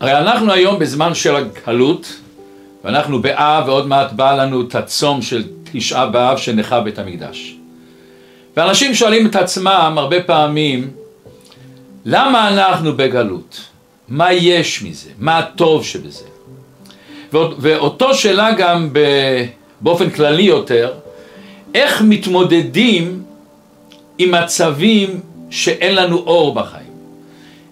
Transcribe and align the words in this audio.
הרי 0.00 0.18
אנחנו 0.18 0.52
היום 0.52 0.78
בזמן 0.78 1.14
של 1.14 1.36
הגלות, 1.36 2.12
ואנחנו 2.84 3.22
באב, 3.22 3.68
ועוד 3.68 3.86
מעט 3.88 4.12
בא 4.12 4.42
לנו 4.42 4.60
את 4.60 4.74
הצום 4.74 5.22
של 5.22 5.44
תשעה 5.72 6.06
באב 6.06 6.38
שנחרב 6.38 6.84
בית 6.84 6.98
המקדש. 6.98 7.56
ואנשים 8.56 8.94
שואלים 8.94 9.26
את 9.26 9.36
עצמם 9.36 9.94
הרבה 9.96 10.22
פעמים, 10.22 10.90
למה 12.04 12.48
אנחנו 12.48 12.96
בגלות? 12.96 13.60
מה 14.08 14.32
יש 14.32 14.82
מזה? 14.82 15.10
מה 15.18 15.38
הטוב 15.38 15.84
שבזה? 15.84 16.24
ואותו 17.32 18.14
שאלה 18.14 18.52
גם 18.52 18.88
באופן 19.80 20.10
כללי 20.10 20.42
יותר, 20.42 20.92
איך 21.74 22.02
מתמודדים 22.02 23.22
עם 24.18 24.30
מצבים 24.30 25.20
שאין 25.50 25.94
לנו 25.94 26.16
אור 26.16 26.54
בחיים? 26.54 26.90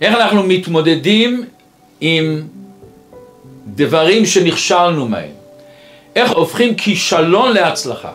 איך 0.01 0.15
אנחנו 0.15 0.43
מתמודדים 0.43 1.45
עם 2.01 2.43
דברים 3.67 4.27
שנכשלנו 4.27 5.09
מהם? 5.09 5.31
איך 6.17 6.31
הופכים 6.31 6.75
כישלון 6.75 7.53
להצלחה? 7.53 8.11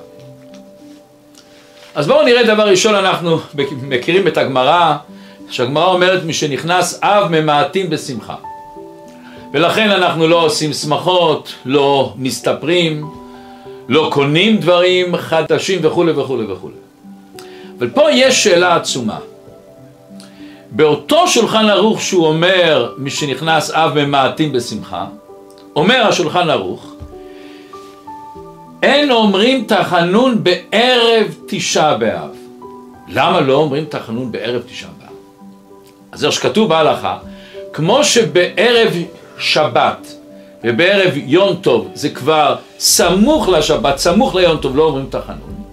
אז 1.96 2.08
בואו 2.08 2.26
נראה 2.26 2.44
דבר 2.44 2.68
ראשון, 2.68 2.96
אנחנו 2.96 3.40
מכירים 3.82 4.28
את 4.28 4.38
הגמרא, 4.38 4.96
שהגמרא 5.50 5.86
אומרת 5.86 6.24
מי 6.24 6.34
שנכנס 6.34 7.00
אב 7.04 7.28
ממעטים 7.32 7.90
בשמחה. 7.90 8.36
ולכן 9.54 9.90
אנחנו 9.90 10.28
לא 10.28 10.46
עושים 10.46 10.74
שמחות, 10.74 11.54
לא 11.66 12.14
מסתפרים, 12.16 13.06
לא 13.90 14.10
קונים 14.14 14.58
דברים 14.58 15.18
חדשים 15.18 15.80
וכולי 15.84 16.12
וכולי 16.12 16.46
וכולי. 16.46 16.76
אבל 17.80 17.90
פה 17.90 18.12
יש 18.12 18.44
שאלה 18.44 18.76
עצומה. 18.76 19.18
באותו 20.76 21.28
שולחן 21.28 21.70
ערוך 21.70 22.02
שהוא 22.02 22.28
אומר 22.28 22.94
מי 22.98 23.10
שנכנס 23.10 23.72
אב 23.72 24.00
ממעטים 24.00 24.52
בשמחה, 24.52 25.06
אומר 25.76 26.06
השולחן 26.08 26.50
ערוך 26.50 26.94
אין 28.84 29.12
אומרים 29.12 29.66
תחנון 29.68 30.44
בערב 30.44 31.36
תשעה 31.48 31.98
באב. 31.98 32.30
למה 33.08 33.42
לא 33.42 33.54
אומרים 33.54 33.86
תחנון 33.86 34.32
בערב 34.32 34.62
תשעה 34.62 34.90
באב? 35.00 35.16
אז 36.12 36.26
איך 36.26 36.34
שכתוב 36.34 36.70
בהלכה, 36.70 37.18
כמו 37.74 38.04
שבערב 38.04 38.94
שבת 39.38 40.16
ובערב 40.64 41.12
יום 41.16 41.56
טוב 41.56 41.88
זה 41.94 42.10
כבר 42.10 42.56
סמוך 42.80 43.50
לשבת, 43.50 43.98
סמוך 43.98 44.36
ליום 44.36 44.58
טוב, 44.58 44.78
לא 44.78 44.84
אומרים 44.84 45.06
תחנון. 45.10 45.64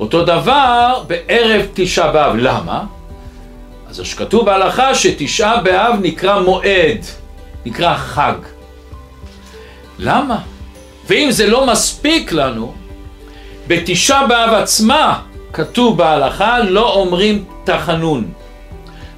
אותו 0.00 0.24
דבר 0.24 1.02
בערב 1.06 1.66
תשעה 1.74 2.12
באב, 2.12 2.36
למה? 2.36 2.95
אז 4.00 4.06
שכתוב 4.06 4.44
בהלכה 4.44 4.94
שתשעה 4.94 5.56
באב 5.56 5.94
נקרא 6.02 6.40
מועד, 6.40 7.04
נקרא 7.66 7.96
חג. 7.96 8.34
למה? 9.98 10.38
ואם 11.06 11.28
זה 11.30 11.46
לא 11.46 11.66
מספיק 11.66 12.32
לנו, 12.32 12.74
בתשעה 13.66 14.26
באב 14.26 14.54
עצמה 14.54 15.20
כתוב 15.52 15.98
בהלכה 15.98 16.58
לא 16.58 16.92
אומרים 16.92 17.44
תחנון. 17.64 18.30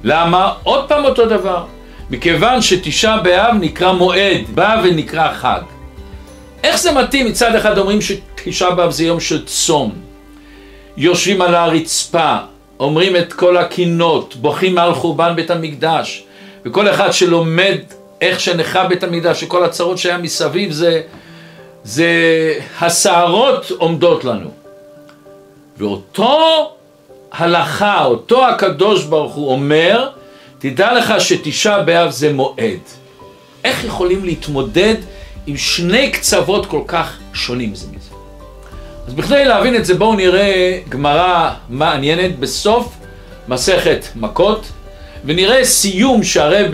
למה? 0.03 0.53
עוד 0.63 0.87
פעם 0.87 1.05
אותו 1.05 1.25
דבר. 1.25 1.65
מכיוון 2.09 2.61
שתשעה 2.61 3.17
באב 3.17 3.55
נקרא 3.59 3.91
מועד, 3.91 4.41
בא 4.53 4.81
ונקרא 4.83 5.33
חג. 5.33 5.61
איך 6.63 6.79
זה 6.79 6.91
מתאים? 6.91 7.25
מצד 7.25 7.55
אחד 7.55 7.77
אומרים 7.77 7.99
שתשעה 8.01 8.71
באב 8.71 8.91
זה 8.91 9.05
יום 9.05 9.19
של 9.19 9.45
צום. 9.45 9.91
יושבים 10.97 11.41
על 11.41 11.55
הרצפה, 11.55 12.37
אומרים 12.79 13.15
את 13.15 13.33
כל 13.33 13.57
הקינות, 13.57 14.35
בוכים 14.35 14.77
על 14.77 14.93
חורבן 14.93 15.35
בית 15.35 15.51
המקדש. 15.51 16.23
וכל 16.65 16.89
אחד 16.89 17.11
שלומד 17.11 17.77
איך 18.21 18.39
שנחרב 18.39 18.89
בית 18.89 19.03
המקדש, 19.03 19.41
שכל 19.41 19.63
הצרות 19.63 19.97
שהיה 19.97 20.17
מסביב 20.17 20.71
זה, 20.71 21.01
זה 21.83 22.09
הסערות 22.79 23.71
עומדות 23.77 24.25
לנו. 24.25 24.51
ואותו 25.77 26.71
הלכה, 27.31 28.05
אותו 28.05 28.47
הקדוש 28.47 29.03
ברוך 29.03 29.33
הוא 29.33 29.51
אומר, 29.51 30.09
תדע 30.59 30.93
לך 30.93 31.21
שתשעה 31.21 31.83
באב 31.83 32.11
זה 32.11 32.33
מועד. 32.33 32.79
איך 33.63 33.83
יכולים 33.83 34.25
להתמודד 34.25 34.95
עם 35.47 35.57
שני 35.57 36.11
קצוות 36.11 36.65
כל 36.65 36.81
כך 36.87 37.17
שונים 37.33 37.75
זה 37.75 37.87
מזה? 37.87 37.98
אז 39.09 39.15
בכדי 39.15 39.45
להבין 39.45 39.75
את 39.75 39.85
זה 39.85 39.93
בואו 39.93 40.15
נראה 40.15 40.79
גמרא 40.89 41.53
מעניינת 41.69 42.39
בסוף 42.39 42.97
מסכת 43.47 44.05
מכות 44.15 44.65
ונראה 45.25 45.65
סיום 45.65 46.23
שהרב 46.23 46.71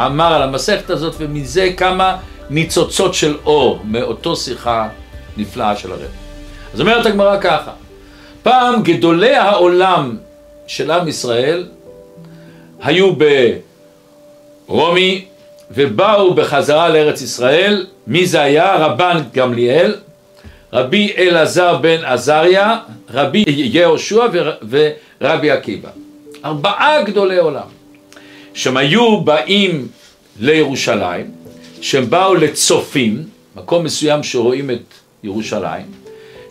אמר 0.00 0.34
על 0.34 0.42
המסכת 0.42 0.90
הזאת 0.90 1.14
ומזה 1.18 1.70
כמה 1.76 2.16
ניצוצות 2.50 3.14
של 3.14 3.36
אור 3.44 3.78
מאותו 3.84 4.36
שיחה 4.36 4.88
נפלאה 5.36 5.76
של 5.76 5.92
הרב. 5.92 6.10
אז 6.74 6.80
אומרת 6.80 7.06
הגמרא 7.06 7.40
ככה, 7.40 7.70
פעם 8.42 8.82
גדולי 8.82 9.34
העולם 9.34 10.16
של 10.66 10.90
עם 10.90 11.08
ישראל 11.08 11.68
היו 12.82 13.12
ברומי 14.68 15.24
ובאו 15.70 16.34
בחזרה 16.34 16.88
לארץ 16.88 17.22
ישראל, 17.22 17.86
מי 18.06 18.26
זה 18.26 18.42
היה? 18.42 18.76
רבן 18.76 19.20
גמליאל, 19.34 19.94
רבי 20.72 21.12
אלעזר 21.18 21.76
בן 21.76 22.04
עזריה, 22.04 22.78
רבי 23.10 23.44
יהושע 23.46 24.26
ורבי 25.20 25.50
עקיבא. 25.50 25.88
ארבעה 26.44 27.02
גדולי 27.02 27.38
עולם. 27.38 27.66
שהם 28.54 28.76
היו 28.76 29.20
באים 29.20 29.88
לירושלים, 30.40 31.30
שהם 31.80 32.10
באו 32.10 32.34
לצופים, 32.34 33.22
מקום 33.56 33.84
מסוים 33.84 34.22
שרואים 34.22 34.70
את 34.70 34.94
ירושלים, 35.22 35.86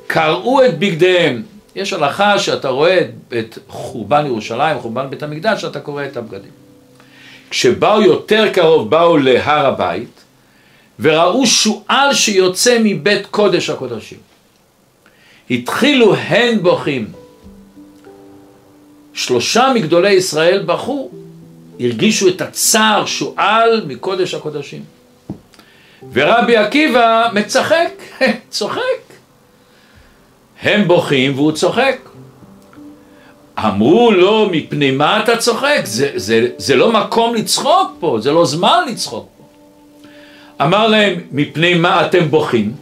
קרעו 0.08 0.66
את 0.66 0.80
בגדיהם. 0.80 1.42
יש 1.76 1.94
הלכה 1.94 2.40
שאתה 2.40 2.70
רואה 2.70 3.00
את 3.40 3.58
חורבן 3.68 4.26
ירושלים, 4.26 4.80
חורבן 4.80 5.10
בית 5.10 5.24
המקדש, 5.24 5.62
שאתה 5.62 5.80
קורא 5.80 6.06
את 6.06 6.18
הבגדים. 6.18 6.52
כשבאו 7.50 8.02
יותר 8.02 8.50
קרוב, 8.54 8.90
באו 8.90 9.18
להר 9.18 9.66
הבית, 9.66 10.24
וראו 11.02 11.48
שועל 11.48 12.14
שיוצא 12.14 12.78
מבית 12.84 13.26
קודש 13.26 13.70
הקודשים. 13.70 14.18
התחילו 15.50 16.16
הן 16.16 16.60
בוכים. 16.62 17.08
שלושה 19.14 19.72
מגדולי 19.76 20.12
ישראל 20.12 20.64
בכו, 20.66 21.10
הרגישו 21.80 22.28
את 22.28 22.42
הצער 22.42 23.06
שועל 23.06 23.86
מקודש 23.88 24.34
הקודשים. 24.34 24.84
ורבי 26.14 26.58
עקיבא 26.58 27.30
מצחק, 27.34 27.92
צוחק. 28.50 28.82
הם 30.62 30.88
בוכים 30.88 31.36
והוא 31.36 31.52
צוחק. 31.52 31.98
אמרו 33.60 34.12
לו, 34.12 34.50
מפני 34.52 34.92
מה 34.92 35.24
אתה 35.24 35.38
צוחק? 35.38 35.82
זה, 35.84 36.12
זה, 36.16 36.48
זה 36.58 36.76
לא 36.76 36.92
מקום 36.92 37.36
לצחוק 37.36 37.92
פה, 38.00 38.18
זה 38.22 38.32
לא 38.32 38.46
זמן 38.46 38.86
לצחוק 38.88 39.30
פה. 39.38 39.41
אמר 40.64 40.88
להם, 40.88 41.20
מפני 41.32 41.74
מה 41.74 42.06
אתם 42.06 42.28
בוכים? 42.30 42.74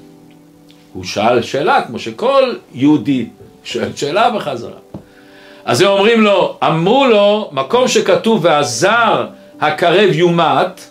הוא 0.94 1.03
שאל 1.03 1.41
שאלה, 1.41 1.81
כמו 1.81 2.00
שכל 2.00 2.53
יהודי 2.73 3.25
שואל 3.63 3.90
שאלה 3.95 4.29
בחזרה. 4.29 4.78
אז 5.66 5.81
הם 5.81 5.88
אומרים 5.88 6.22
לו, 6.22 6.57
אמרו 6.63 7.07
לו, 7.07 7.50
מקום 7.51 7.88
שכתוב 7.88 8.45
והזר 8.45 9.28
הקרב 9.62 10.09
יומת, 10.13 10.81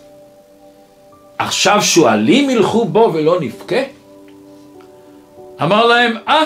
עכשיו 1.37 1.81
שועלים 1.81 2.49
ילכו 2.49 2.85
בו 2.85 3.11
ולא 3.13 3.41
נבכה? 3.41 3.81
אמר 5.61 5.85
להם, 5.85 6.17
אה, 6.27 6.43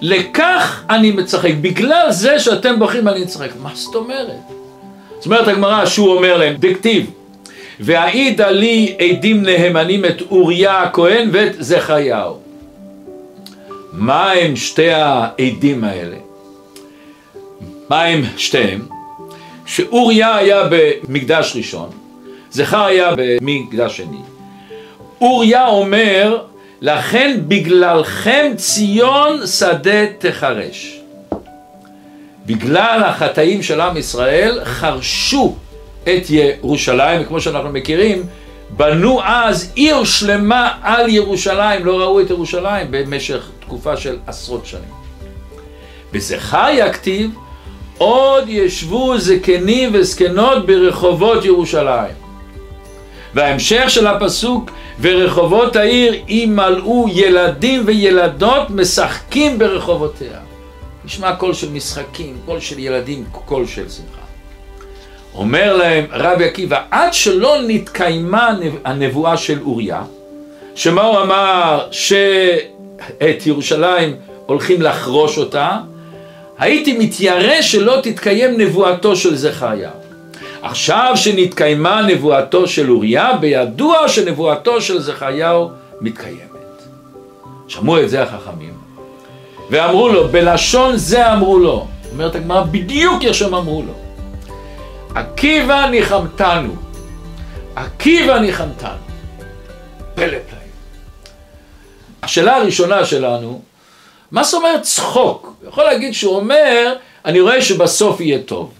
לכך 0.00 0.84
אני 0.90 1.10
מצחק, 1.10 1.52
בגלל 1.60 2.06
זה 2.10 2.38
שאתם 2.38 2.78
בוכים 2.78 3.08
אני 3.08 3.22
אצחק. 3.22 3.50
מה 3.62 3.70
זאת 3.74 3.94
אומרת? 3.94 4.40
זאת 5.16 5.26
אומרת 5.26 5.48
הגמרא 5.48 5.86
שהוא 5.86 6.16
אומר 6.16 6.36
להם, 6.36 6.54
דקטיב, 6.58 7.10
והעידה 7.80 8.50
לי 8.50 8.96
עדים 8.98 9.42
נאמנים 9.42 10.04
את 10.04 10.22
אוריה 10.30 10.82
הכהן 10.82 11.28
ואת 11.32 11.52
זכריהו. 11.58 12.38
מה 13.92 14.32
הם 14.32 14.56
שתי 14.56 14.90
העדים 14.90 15.84
האלה? 15.84 16.16
מה 17.88 18.02
הם 18.02 18.22
שתיהם? 18.36 18.80
שאוריה 19.66 20.36
היה 20.36 20.62
במקדש 20.70 21.52
ראשון, 21.56 21.90
זכר 22.50 22.84
היה 22.84 23.10
במקדש 23.16 23.96
שני. 23.96 24.20
אוריה 25.20 25.68
אומר, 25.68 26.42
לכן 26.80 27.40
בגללכם 27.48 28.52
ציון 28.56 29.46
שדה 29.46 30.06
תחרש. 30.18 31.00
בגלל 32.46 33.02
החטאים 33.06 33.62
של 33.62 33.80
עם 33.80 33.96
ישראל 33.96 34.64
חרשו 34.64 35.56
את 36.02 36.30
ירושלים, 36.30 37.22
וכמו 37.22 37.40
שאנחנו 37.40 37.70
מכירים, 37.70 38.22
בנו 38.70 39.20
אז 39.24 39.72
עיר 39.74 40.04
שלמה 40.04 40.72
על 40.82 41.08
ירושלים, 41.08 41.84
לא 41.84 42.00
ראו 42.00 42.20
את 42.20 42.30
ירושלים 42.30 42.86
במשך 42.90 43.50
תקופה 43.60 43.96
של 43.96 44.18
עשרות 44.26 44.66
שנים. 44.66 45.00
בזכריה 46.12 46.92
כתיב, 46.92 47.30
עוד 47.98 48.48
ישבו 48.48 49.18
זקנים 49.18 49.90
וזקנות 49.92 50.66
ברחובות 50.66 51.44
ירושלים. 51.44 52.14
וההמשך 53.34 53.84
של 53.88 54.06
הפסוק, 54.06 54.70
ורחובות 55.00 55.76
העיר 55.76 56.22
ימלאו 56.28 57.06
ילדים 57.08 57.82
וילדות 57.86 58.70
משחקים 58.70 59.58
ברחובותיה. 59.58 60.38
נשמע 61.04 61.36
קול 61.36 61.54
של 61.54 61.70
משחקים, 61.70 62.36
קול 62.46 62.60
של 62.60 62.78
ילדים, 62.78 63.24
קול 63.32 63.66
של 63.66 63.88
שמחה. 63.88 64.29
אומר 65.34 65.76
להם 65.76 66.04
רבי 66.10 66.44
עקיבא, 66.44 66.82
עד 66.90 67.14
שלא 67.14 67.56
נתקיימה 67.66 68.50
הנבואה 68.84 69.36
של 69.36 69.58
אוריה, 69.62 70.02
שמה 70.74 71.02
הוא 71.02 71.20
אמר 71.20 71.86
שאת 71.90 73.46
ירושלים 73.46 74.16
הולכים 74.46 74.82
לחרוש 74.82 75.38
אותה, 75.38 75.78
הייתי 76.58 76.98
מתיירא 76.98 77.62
שלא 77.62 77.96
תתקיים 78.02 78.60
נבואתו 78.60 79.16
של 79.16 79.36
זכריה. 79.36 79.90
עכשיו 80.62 81.12
שנתקיימה 81.14 82.02
נבואתו 82.02 82.68
של 82.68 82.90
אוריה, 82.90 83.32
בידוע 83.40 84.08
שנבואתו 84.08 84.80
של 84.80 85.00
זכריהו 85.00 85.70
מתקיימת. 86.00 86.40
שמעו 87.68 88.00
את 88.00 88.10
זה 88.10 88.22
החכמים, 88.22 88.74
ואמרו 89.70 90.08
לו, 90.08 90.28
בלשון 90.28 90.96
זה 90.96 91.32
אמרו 91.32 91.58
לו, 91.58 91.86
אומרת 92.12 92.34
הגמרא, 92.34 92.62
בדיוק 92.62 93.24
יש 93.24 93.38
שם 93.38 93.54
אמרו 93.54 93.82
לו. 93.86 93.99
עקיבא 95.14 95.86
ניחמתנו, 95.90 96.76
עקיבא 97.76 98.38
ניחמתנו. 98.38 99.00
פלא 100.14 100.26
פלאים. 100.26 100.70
השאלה 102.22 102.56
הראשונה 102.56 103.04
שלנו, 103.04 103.62
מה 104.30 104.44
זאת 104.44 104.54
אומרת 104.54 104.82
צחוק? 104.82 105.54
יכול 105.68 105.84
להגיד 105.84 106.14
שהוא 106.14 106.36
אומר, 106.36 106.94
אני 107.24 107.40
רואה 107.40 107.62
שבסוף 107.62 108.20
יהיה 108.20 108.38
טוב. 108.38 108.72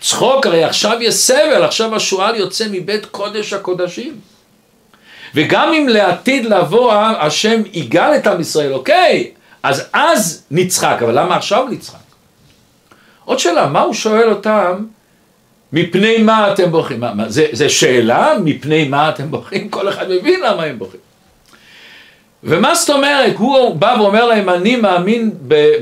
צחוק, 0.00 0.46
הרי 0.46 0.64
עכשיו 0.64 1.02
יש 1.02 1.14
סבל, 1.14 1.64
עכשיו 1.64 1.96
השועל 1.96 2.36
יוצא 2.36 2.64
מבית 2.70 3.06
קודש 3.06 3.52
הקודשים. 3.52 4.20
וגם 5.34 5.72
אם 5.72 5.88
לעתיד 5.88 6.44
לבוא 6.44 6.92
השם 6.94 7.62
יגאל 7.72 8.16
את 8.16 8.26
עם 8.26 8.40
ישראל, 8.40 8.72
אוקיי, 8.72 9.30
אז 9.62 9.82
אז 9.92 10.42
נצחק, 10.50 10.98
אבל 11.00 11.18
למה 11.18 11.36
עכשיו 11.36 11.66
נצחק? 11.70 11.98
עוד 13.24 13.38
שאלה, 13.38 13.66
מה 13.66 13.80
הוא 13.80 13.94
שואל 13.94 14.30
אותם, 14.30 14.84
מפני 15.72 16.18
מה 16.18 16.52
אתם 16.52 16.70
בוכים? 16.70 17.00
מה, 17.00 17.14
מה, 17.14 17.28
זה, 17.28 17.46
זה 17.52 17.68
שאלה, 17.68 18.34
מפני 18.44 18.88
מה 18.88 19.08
אתם 19.08 19.30
בוכים? 19.30 19.68
כל 19.68 19.88
אחד 19.88 20.06
מבין 20.10 20.40
למה 20.40 20.62
הם 20.62 20.78
בוכים. 20.78 21.00
ומה 22.44 22.74
זאת 22.74 22.90
אומרת? 22.90 23.36
הוא 23.36 23.74
בא 23.74 23.96
ואומר 23.98 24.26
להם, 24.26 24.48
אני 24.48 24.76
מאמין 24.76 25.30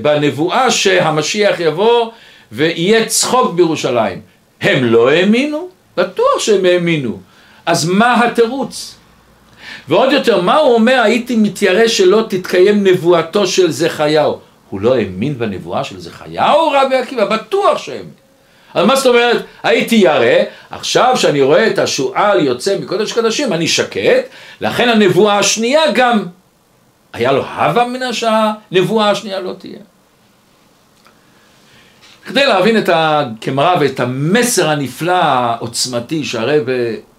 בנבואה 0.02 0.70
שהמשיח 0.70 1.60
יבוא 1.60 2.10
ויהיה 2.52 3.06
צחוק 3.06 3.52
בירושלים. 3.52 4.20
הם 4.60 4.84
לא 4.84 5.10
האמינו? 5.10 5.68
בטוח 5.96 6.38
שהם 6.38 6.64
האמינו. 6.64 7.18
אז 7.66 7.88
מה 7.88 8.24
התירוץ? 8.24 8.94
ועוד 9.88 10.12
יותר, 10.12 10.40
מה 10.40 10.56
הוא 10.56 10.74
אומר, 10.74 11.00
הייתי 11.04 11.36
מתיירא 11.36 11.88
שלא 11.88 12.24
תתקיים 12.28 12.84
נבואתו 12.84 13.46
של 13.46 13.70
זכיהו. 13.70 14.38
הוא 14.70 14.80
לא 14.80 14.96
האמין 14.96 15.38
בנבואה 15.38 15.84
של 15.84 16.00
זכיהו, 16.00 16.70
רבי 16.70 16.96
עקיבא? 16.96 17.24
בטוח 17.24 17.78
שהאמין. 17.78 18.27
אז 18.78 18.86
מה 18.86 18.96
זאת 18.96 19.06
אומרת, 19.06 19.44
הייתי 19.62 19.94
ירא, 19.96 20.44
עכשיו 20.70 21.16
שאני 21.16 21.42
רואה 21.42 21.66
את 21.66 21.78
השועל 21.78 22.44
יוצא 22.44 22.78
מקודש 22.78 23.12
קדשים, 23.12 23.52
אני 23.52 23.68
שקט, 23.68 24.28
לכן 24.60 24.88
הנבואה 24.88 25.38
השנייה 25.38 25.92
גם, 25.94 26.26
היה 27.12 27.32
לו 27.32 27.44
הווה 27.44 27.88
מן 27.88 28.02
השעה, 28.02 28.52
נבואה 28.70 29.10
השנייה 29.10 29.40
לא 29.40 29.54
תהיה. 29.58 29.78
כדי 32.26 32.46
להבין 32.46 32.78
את 32.78 32.88
הגמרא 32.92 33.76
ואת 33.80 34.00
המסר 34.00 34.68
הנפלא 34.68 35.12
העוצמתי 35.12 36.24
שהרב 36.24 36.64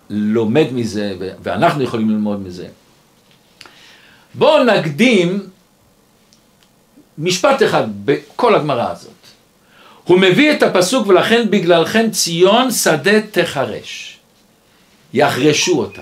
לומד 0.09 0.67
מזה 0.71 1.13
ואנחנו 1.44 1.83
יכולים 1.83 2.09
ללמוד 2.09 2.47
מזה, 2.47 2.67
בואו 4.33 4.63
נקדים 4.63 5.39
משפט 7.17 7.63
אחד 7.63 7.83
בכל 8.06 8.56
הגמרא 8.56 8.91
הזאת. 8.91 9.19
הוא 10.09 10.19
מביא 10.19 10.51
את 10.51 10.63
הפסוק 10.63 11.07
ולכן 11.07 11.50
בגללכם 11.50 12.11
ציון 12.11 12.71
שדה 12.71 13.21
תחרש. 13.31 14.17
יחרשו 15.13 15.79
אותה. 15.79 16.01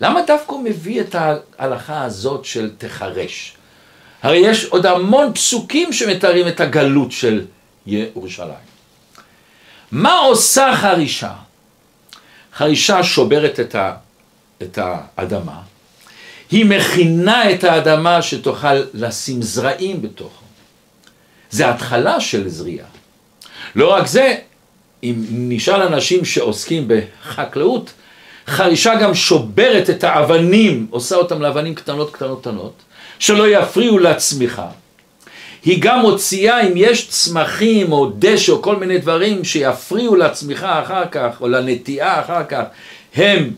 למה 0.00 0.22
דווקא 0.26 0.52
הוא 0.52 0.64
מביא 0.64 1.00
את 1.00 1.14
ההלכה 1.14 2.04
הזאת 2.04 2.44
של 2.44 2.70
תחרש? 2.78 3.56
הרי 4.22 4.36
יש 4.36 4.64
עוד 4.64 4.86
המון 4.86 5.34
פסוקים 5.34 5.92
שמתארים 5.92 6.48
את 6.48 6.60
הגלות 6.60 7.12
של 7.12 7.44
ירושלים. 7.86 8.66
מה 9.92 10.18
עושה 10.18 10.72
חרישה? 10.76 11.32
חרישה 12.54 13.04
שוברת 13.04 13.60
את, 13.60 13.74
ה, 13.74 13.94
את 14.62 14.78
האדמה, 14.82 15.60
היא 16.50 16.66
מכינה 16.66 17.50
את 17.50 17.64
האדמה 17.64 18.22
שתוכל 18.22 18.74
לשים 18.94 19.42
זרעים 19.42 20.02
בתוכו. 20.02 20.44
זה 21.50 21.70
התחלה 21.70 22.20
של 22.20 22.48
זריעה. 22.48 22.86
לא 23.76 23.92
רק 23.92 24.06
זה, 24.06 24.34
אם 25.02 25.14
נשאל 25.30 25.82
אנשים 25.82 26.24
שעוסקים 26.24 26.88
בחקלאות, 26.88 27.92
חרישה 28.46 28.94
גם 28.94 29.14
שוברת 29.14 29.90
את 29.90 30.04
האבנים, 30.04 30.86
עושה 30.90 31.16
אותם 31.16 31.42
לאבנים 31.42 31.74
קטנות 31.74 32.12
קטנות 32.12 32.40
קטנות, 32.40 32.72
שלא 33.18 33.48
יפריעו 33.48 33.98
לצמיחה. 33.98 34.66
היא 35.64 35.78
גם 35.80 36.00
מוציאה 36.00 36.60
אם 36.66 36.72
יש 36.76 37.08
צמחים 37.08 37.92
או 37.92 38.10
דשא 38.18 38.52
או 38.52 38.62
כל 38.62 38.76
מיני 38.76 38.98
דברים 38.98 39.44
שיפריעו 39.44 40.16
לצמיחה 40.16 40.82
אחר 40.82 41.04
כך 41.10 41.40
או 41.40 41.48
לנטיעה 41.48 42.20
אחר 42.20 42.44
כך, 42.44 42.62
הם 43.14 43.50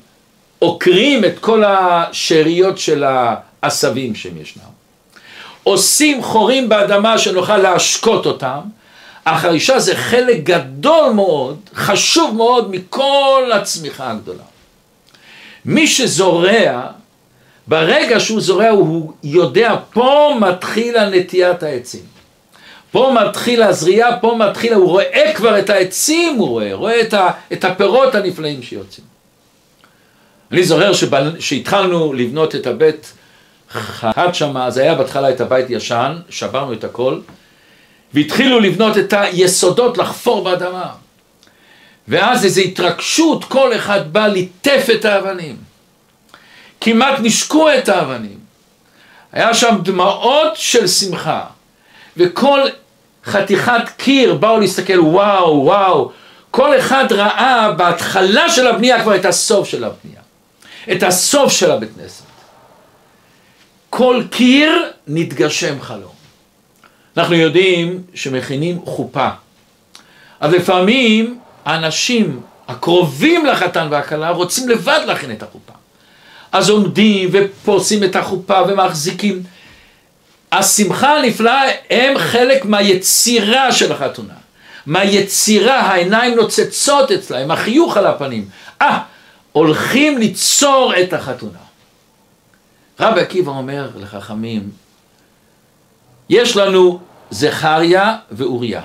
עוקרים 0.59 1.25
את 1.25 1.39
כל 1.39 1.65
השאריות 1.65 2.79
של 2.79 3.05
העשבים 3.05 4.15
שהם 4.15 4.41
ישנם. 4.41 4.63
עושים 5.63 6.23
חורים 6.23 6.69
באדמה 6.69 7.19
שנוכל 7.19 7.57
להשקות 7.57 8.27
אותם, 8.27 8.61
החרישה 9.27 9.79
זה 9.79 9.97
חלק 9.97 10.37
גדול 10.43 11.13
מאוד, 11.13 11.61
חשוב 11.75 12.35
מאוד 12.37 12.71
מכל 12.71 13.51
הצמיחה 13.55 14.11
הגדולה. 14.11 14.43
מי 15.65 15.87
שזורע 15.87 16.87
ברגע 17.67 18.21
שהוא 18.21 18.41
זורע 18.41 18.69
הוא 18.69 19.13
יודע, 19.23 19.77
פה 19.93 20.37
מתחילה 20.41 21.11
נטיית 21.11 21.63
העצים. 21.63 22.01
פה 22.91 23.15
מתחיל 23.23 23.63
הזריעה, 23.63 24.21
פה 24.21 24.37
מתחיל, 24.39 24.73
הוא 24.73 24.89
רואה 24.89 25.33
כבר 25.35 25.59
את 25.59 25.71
העצים, 25.71 26.37
הוא 26.37 26.49
רואה, 26.49 26.75
רואה 26.75 27.01
את, 27.01 27.15
ה, 27.15 27.31
את 27.53 27.65
הפירות 27.65 28.15
הנפלאים 28.15 28.63
שיוצאים. 28.63 29.07
אני 30.53 30.65
זוכר 30.65 30.93
שהתחלנו 31.39 32.13
לבנות 32.13 32.55
את 32.55 32.67
הבית 32.67 33.13
חד 33.71 34.35
שמה, 34.35 34.67
אז 34.67 34.77
היה 34.77 34.95
בהתחלה 34.95 35.31
את 35.31 35.41
הבית 35.41 35.67
ישן, 35.71 36.17
שברנו 36.31 36.73
את 36.73 36.85
הכל, 36.85 37.19
והתחילו 38.17 38.61
לבנות 38.61 38.99
את 38.99 39.13
היסודות, 39.13 39.99
לחפור 39.99 40.45
באדמה. 40.45 40.93
ואז 42.09 42.45
איזו 42.45 42.61
התרגשות, 42.61 43.45
כל 43.45 43.77
אחד 43.77 44.13
בא 44.13 44.27
ליטף 44.27 44.87
את 44.95 45.05
האבנים. 45.05 45.57
כמעט 46.81 47.15
נשקו 47.23 47.69
את 47.79 47.89
האבנים. 47.89 48.39
היה 49.33 49.55
שם 49.55 49.77
דמעות 49.83 50.53
של 50.55 50.87
שמחה, 50.87 51.45
וכל 52.17 52.61
חתיכת 53.25 53.89
קיר 53.97 54.35
באו 54.35 54.61
להסתכל, 54.61 55.01
וואו, 55.01 55.65
וואו, 55.65 56.13
כל 56.51 56.79
אחד 56.79 57.05
ראה 57.11 57.73
בהתחלה 57.73 58.51
של 58.51 58.67
הבנייה 58.67 59.03
כבר 59.03 59.17
את 59.17 59.25
הסוף 59.25 59.69
של 59.69 59.85
הבנייה, 59.85 60.21
את 60.93 61.03
הסוף 61.03 61.53
של 61.53 61.71
הבית 61.71 61.91
כנסת. 61.97 62.25
כל 63.91 64.23
קיר 64.31 64.91
נתגשם 65.07 65.81
חלום. 65.81 66.16
אנחנו 67.17 67.35
יודעים 67.35 68.03
שמכינים 68.15 68.81
חופה, 68.85 69.29
אז 70.41 70.53
לפעמים 70.53 71.39
האנשים 71.65 72.41
הקרובים 72.69 73.47
לחתן 73.47 73.89
והכלה 73.91 74.31
רוצים 74.31 74.69
לבד 74.69 75.01
להכין 75.07 75.33
את 75.33 75.43
החופה. 75.43 75.73
אז 76.53 76.71
עומדים 76.71 77.29
ופורסים 77.33 78.05
את 78.05 78.17
החופה 78.17 78.63
ומחזיקים. 78.69 79.43
השמחה 80.53 81.17
הנפלאה 81.17 81.63
הם 81.91 82.19
חלק 82.19 82.65
מהיצירה 82.65 83.73
של 83.73 83.93
החתונה. 83.93 84.35
מהיצירה, 84.87 85.81
העיניים 85.81 86.35
נוצצות 86.35 87.13
אצלהם, 87.13 87.51
החיוך 87.51 87.97
על 87.97 88.07
הפנים. 88.07 88.49
אה, 88.83 88.99
הולכים 89.53 90.19
ליצור 90.19 90.93
את 91.03 91.13
החתונה. 91.13 91.59
רבי 93.01 93.21
עקיבא 93.21 93.51
אומר 93.51 93.89
לחכמים, 93.97 94.71
יש 96.31 96.57
לנו 96.57 97.01
זכריה 97.31 98.17
ואוריה. 98.31 98.83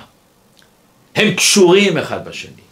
הם 1.16 1.34
קשורים 1.34 1.98
אחד 1.98 2.28
בשני. 2.28 2.62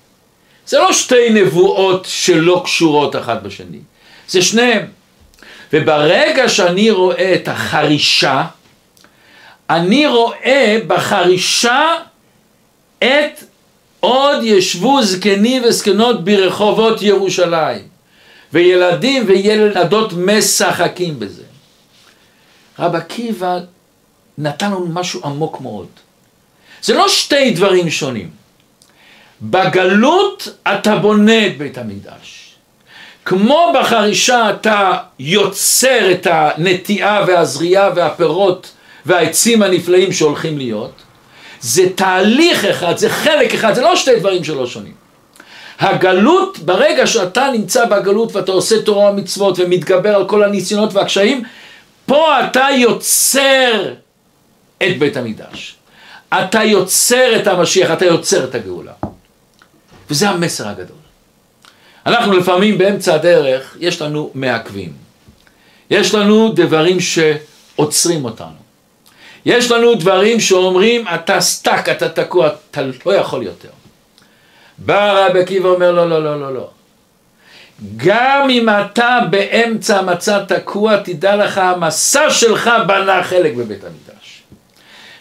זה 0.66 0.78
לא 0.78 0.92
שתי 0.92 1.30
נבואות 1.30 2.06
שלא 2.10 2.62
קשורות 2.64 3.16
אחת 3.16 3.42
בשני. 3.42 3.78
זה 4.28 4.42
שניהם. 4.42 4.86
וברגע 5.72 6.48
שאני 6.48 6.90
רואה 6.90 7.34
את 7.34 7.48
החרישה, 7.48 8.44
אני 9.70 10.06
רואה 10.06 10.78
בחרישה 10.86 11.94
את 12.98 13.44
עוד 14.00 14.42
ישבו 14.42 15.02
זקנים 15.02 15.62
וזקנות 15.64 16.24
ברחובות 16.24 17.02
ירושלים. 17.02 17.88
וילדים 18.52 19.24
וילדות 19.26 20.12
משחקים 20.12 21.20
בזה. 21.20 21.42
רב 22.78 22.94
עקיבא 22.94 23.58
נתן 24.40 24.66
לנו 24.66 24.86
משהו 24.86 25.20
עמוק 25.24 25.60
מאוד. 25.60 25.86
זה 26.82 26.94
לא 26.94 27.08
שתי 27.08 27.50
דברים 27.50 27.90
שונים. 27.90 28.30
בגלות 29.42 30.48
אתה 30.74 30.96
בונה 30.96 31.46
את 31.46 31.58
בית 31.58 31.78
המקדש. 31.78 32.54
כמו 33.24 33.72
בחרישה 33.74 34.50
אתה 34.50 34.96
יוצר 35.18 36.10
את 36.12 36.26
הנטיעה 36.30 37.24
והזריעה 37.26 37.90
והפירות 37.96 38.70
והעצים 39.06 39.62
הנפלאים 39.62 40.12
שהולכים 40.12 40.58
להיות. 40.58 40.92
זה 41.60 41.82
תהליך 41.94 42.64
אחד, 42.64 42.96
זה 42.96 43.10
חלק 43.10 43.54
אחד, 43.54 43.74
זה 43.74 43.80
לא 43.80 43.96
שתי 43.96 44.18
דברים 44.18 44.44
שלא 44.44 44.66
שונים. 44.66 44.92
הגלות, 45.80 46.58
ברגע 46.58 47.06
שאתה 47.06 47.48
נמצא 47.52 47.84
בגלות 47.84 48.36
ואתה 48.36 48.52
עושה 48.52 48.82
תורה 48.82 49.10
ומצוות 49.10 49.58
ומתגבר 49.58 50.14
על 50.14 50.28
כל 50.28 50.44
הניסיונות 50.44 50.94
והקשיים, 50.94 51.42
פה 52.06 52.44
אתה 52.44 52.66
יוצר 52.76 53.92
את 54.82 54.98
בית 54.98 55.16
המקדש. 55.16 55.76
אתה 56.34 56.64
יוצר 56.64 57.40
את 57.40 57.46
המשיח, 57.46 57.90
אתה 57.90 58.04
יוצר 58.04 58.44
את 58.44 58.54
הגאולה. 58.54 58.92
וזה 60.10 60.28
המסר 60.28 60.68
הגדול. 60.68 60.96
אנחנו 62.06 62.32
לפעמים 62.32 62.78
באמצע 62.78 63.14
הדרך, 63.14 63.76
יש 63.80 64.02
לנו 64.02 64.30
מעכבים. 64.34 64.92
יש 65.90 66.14
לנו 66.14 66.52
דברים 66.54 66.98
שעוצרים 67.00 68.24
אותנו. 68.24 68.60
יש 69.44 69.70
לנו 69.70 69.94
דברים 69.94 70.40
שאומרים, 70.40 71.04
אתה 71.14 71.40
stuck, 71.40 71.88
אתה 71.88 72.08
תקוע, 72.08 72.48
אתה 72.70 72.80
לא 73.06 73.14
יכול 73.14 73.42
יותר. 73.42 73.68
בא 74.78 75.26
רבי 75.26 75.40
עקיבא 75.40 75.68
אומר, 75.68 75.92
לא, 75.92 76.10
לא, 76.10 76.24
לא, 76.24 76.40
לא, 76.40 76.54
לא. 76.54 76.70
גם 77.96 78.50
אם 78.50 78.68
אתה 78.68 79.18
באמצע 79.30 80.02
מסע 80.02 80.44
תקוע, 80.44 80.96
תדע 80.96 81.36
לך, 81.36 81.58
המסע 81.58 82.30
שלך 82.30 82.70
בנה 82.86 83.24
חלק 83.24 83.54
בבית 83.54 83.84
המקדש. 83.84 84.19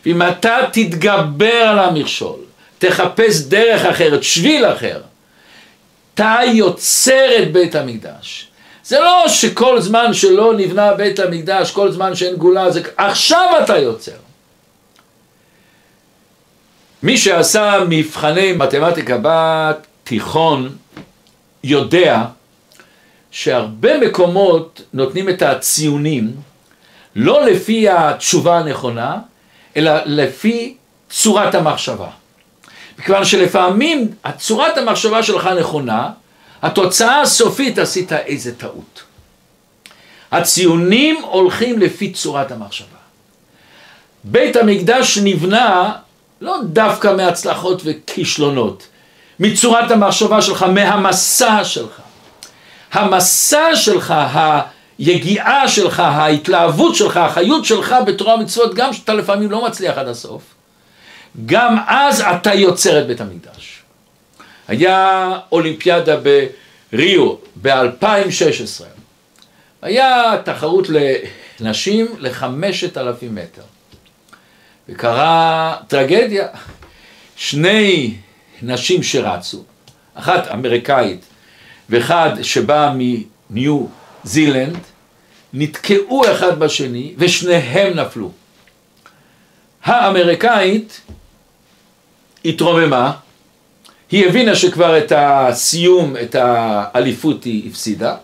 ואם 0.06 0.22
אתה 0.22 0.58
תתגבר 0.72 1.53
על 1.53 1.79
המכשול, 1.79 2.39
תחפש 2.77 3.41
דרך 3.41 3.86
אחרת, 3.86 4.24
שביל 4.24 4.65
אחר, 4.65 5.01
אתה 6.13 6.39
יוצר 6.53 7.29
את 7.44 7.51
בית 7.51 7.75
המקדש. 7.75 8.48
זה 8.84 9.00
לא 9.00 9.27
שכל 9.27 9.82
זמן 9.82 10.13
שלא 10.13 10.53
נבנה 10.58 10.94
בית 10.94 11.20
המקדש, 11.20 11.72
כל 11.72 11.91
זמן 11.91 12.15
שאין 12.15 12.36
גאולה, 12.36 12.72
זה 12.72 12.82
עכשיו 12.98 13.48
אתה 13.63 13.77
יוצר. 13.77 14.12
מי 17.03 17.18
שעשה 17.18 17.84
מבחני 17.89 18.53
מתמטיקה 18.53 19.18
בתיכון 19.22 20.75
יודע 21.63 22.25
שהרבה 23.32 23.98
מקומות 23.98 24.82
נותנים 24.94 25.29
את 25.29 25.41
הציונים 25.41 26.32
לא 27.15 27.46
לפי 27.46 27.89
התשובה 27.89 28.58
הנכונה, 28.58 29.18
אלא 29.79 29.91
לפי 30.05 30.75
צורת 31.09 31.55
המחשבה. 31.55 32.07
מכיוון 33.00 33.25
שלפעמים 33.25 34.07
צורת 34.38 34.77
המחשבה 34.77 35.24
שלך 35.24 35.50
נכונה, 35.59 36.09
התוצאה 36.62 37.21
הסופית 37.21 37.77
עשית 37.77 38.13
איזה 38.13 38.55
טעות. 38.55 39.03
הציונים 40.31 41.21
הולכים 41.24 41.79
לפי 41.79 42.12
צורת 42.12 42.51
המחשבה. 42.51 42.98
בית 44.24 44.55
המקדש 44.55 45.17
נבנה 45.17 45.93
לא 46.41 46.57
דווקא 46.63 47.15
מהצלחות 47.17 47.81
וכישלונות, 47.86 48.88
מצורת 49.39 49.91
המחשבה 49.91 50.41
שלך, 50.41 50.63
מהמסע 50.63 51.63
שלך. 51.63 52.01
המסע 52.91 53.75
שלך, 53.75 54.13
היגיעה 55.00 55.68
שלך, 55.68 56.00
ההתלהבות 56.00 56.96
שלך, 56.96 57.18
החיות 57.18 57.65
שלך 57.65 57.96
בתורה 58.08 58.36
ומצוות, 58.36 58.74
גם 58.75 58.94
שאתה 58.94 59.13
לפעמים 59.13 59.51
לא 59.51 59.65
מצליח 59.65 59.98
עד 59.98 60.08
הסוף, 60.08 60.41
גם 61.46 61.77
אז 61.88 62.22
אתה 62.22 62.53
יוצר 62.53 63.01
את 63.01 63.08
בית 63.08 63.22
המקדש. 63.22 63.82
היה 64.68 65.32
אולימפיאדה 65.51 66.18
בריו 66.91 67.34
ב-2016. 67.62 68.84
היה 69.82 70.34
תחרות 70.46 70.88
לנשים 71.60 72.08
לחמשת 72.20 72.98
אלפים 72.98 73.36
מטר. 73.36 73.62
וקרה 74.89 75.75
טרגדיה. 75.88 76.48
שני 77.36 78.15
נשים 78.62 79.03
שרצו, 79.03 79.63
אחת 80.13 80.48
אמריקאית 80.48 81.25
ואחד 81.89 82.29
שבא 82.41 82.94
מניו 82.96 83.86
זילנד, 84.24 84.77
נתקעו 85.53 86.32
אחד 86.32 86.60
בשני 86.60 87.13
ושניהם 87.18 88.00
נפלו. 88.00 88.32
האמריקאית 89.84 91.01
התרוממה, 92.46 93.12
היא 94.12 94.27
הבינה 94.27 94.56
שכבר 94.56 94.98
את 94.98 95.12
הסיום, 95.15 96.15
את 96.18 96.36
האליפות 96.36 97.44
היא 97.44 97.70
הפסידה, 97.70 98.15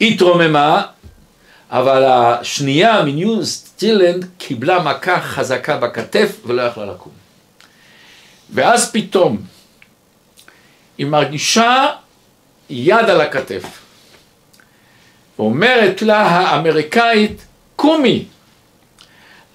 התרוממה, 0.00 0.82
אבל 1.70 2.04
השנייה 2.04 3.02
מניו 3.02 3.42
זילנד 3.42 4.26
קיבלה 4.38 4.82
מכה 4.82 5.20
חזקה 5.20 5.76
בכתף 5.76 6.40
ולא 6.46 6.62
יכלה 6.62 6.86
לקום. 6.86 7.12
ואז 8.50 8.92
פתאום 8.92 9.42
היא 10.98 11.06
מרגישה 11.06 11.86
יד 12.70 13.10
על 13.10 13.20
הכתף. 13.20 13.83
ואומרת 15.38 16.02
לה 16.02 16.22
האמריקאית, 16.22 17.46
קומי, 17.76 18.24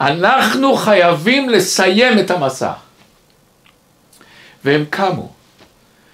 אנחנו 0.02 0.76
חייבים 0.76 1.50
לסיים 1.50 2.20
את 2.20 2.32
המסע. 2.32 2.72
והם 4.66 4.86
קמו, 4.90 5.30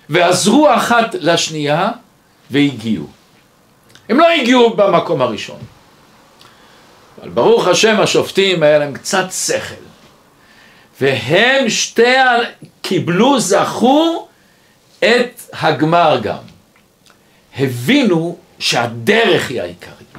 ועזרו 0.10 0.76
אחת 0.76 1.16
לשנייה, 1.20 1.90
והגיעו. 2.52 3.08
הם 4.10 4.20
לא 4.20 4.30
הגיעו 4.32 4.74
במקום 4.76 5.22
הראשון. 5.22 5.60
אבל 7.22 7.30
ברוך 7.30 7.68
השם 7.68 8.00
השופטים 8.00 8.64
היה 8.64 8.80
להם 8.80 8.94
קצת 8.94 9.26
שכל. 9.32 9.86
והם 11.02 11.70
שתי 11.70 12.16
קיבלו, 12.82 13.40
זכו 13.40 14.28
את 15.00 15.42
הגמר 15.54 16.20
גם. 16.24 16.38
הבינו 17.58 18.38
שהדרך 18.66 19.50
היא 19.50 19.62
העיקרית. 19.62 20.18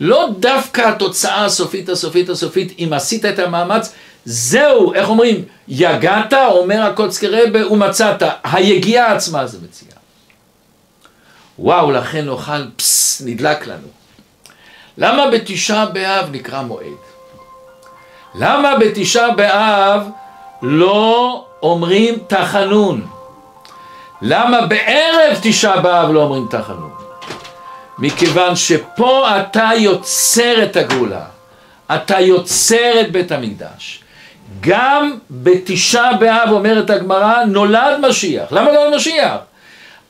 לא 0.00 0.28
דווקא 0.38 0.80
התוצאה 0.80 1.44
הסופית 1.44 1.88
הסופית 1.88 2.28
הסופית, 2.28 2.72
אם 2.78 2.92
עשית 2.92 3.24
את 3.24 3.38
המאמץ, 3.38 3.92
זהו, 4.24 4.94
איך 4.94 5.08
אומרים, 5.08 5.44
יגעת, 5.68 6.32
אומר 6.32 6.82
הקוצקי 6.82 7.26
רבה, 7.28 7.72
ומצאת, 7.72 8.22
היגיעה 8.44 9.14
עצמה 9.14 9.46
זה 9.46 9.58
מציאה. 9.62 9.96
וואו, 11.58 11.90
לכן 11.90 12.24
נאכל, 12.24 12.70
פס, 12.76 13.22
נדלק 13.24 13.66
לנו. 13.66 13.88
למה 14.98 15.30
בתשעה 15.30 15.86
באב 15.86 16.28
נקרא 16.32 16.62
מועד? 16.62 17.02
למה 18.34 18.78
בתשעה 18.78 19.30
באב 19.30 20.08
לא 20.62 21.44
אומרים 21.62 22.18
תחנון? 22.26 23.06
למה 24.22 24.66
בערב 24.66 25.38
תשעה 25.42 25.80
באב 25.80 26.10
לא 26.10 26.22
אומרים 26.22 26.46
תחנון? 26.50 26.97
מכיוון 27.98 28.56
שפה 28.56 29.40
אתה 29.40 29.70
יוצר 29.76 30.62
את 30.62 30.76
הגאולה, 30.76 31.24
אתה 31.94 32.20
יוצר 32.20 33.00
את 33.00 33.12
בית 33.12 33.32
המקדש. 33.32 34.02
גם 34.60 35.18
בתשעה 35.30 36.16
באב 36.16 36.50
אומרת 36.50 36.90
הגמרא 36.90 37.44
נולד 37.44 37.98
משיח. 38.08 38.52
למה 38.52 38.72
נולד 38.72 38.94
משיח? 38.96 39.36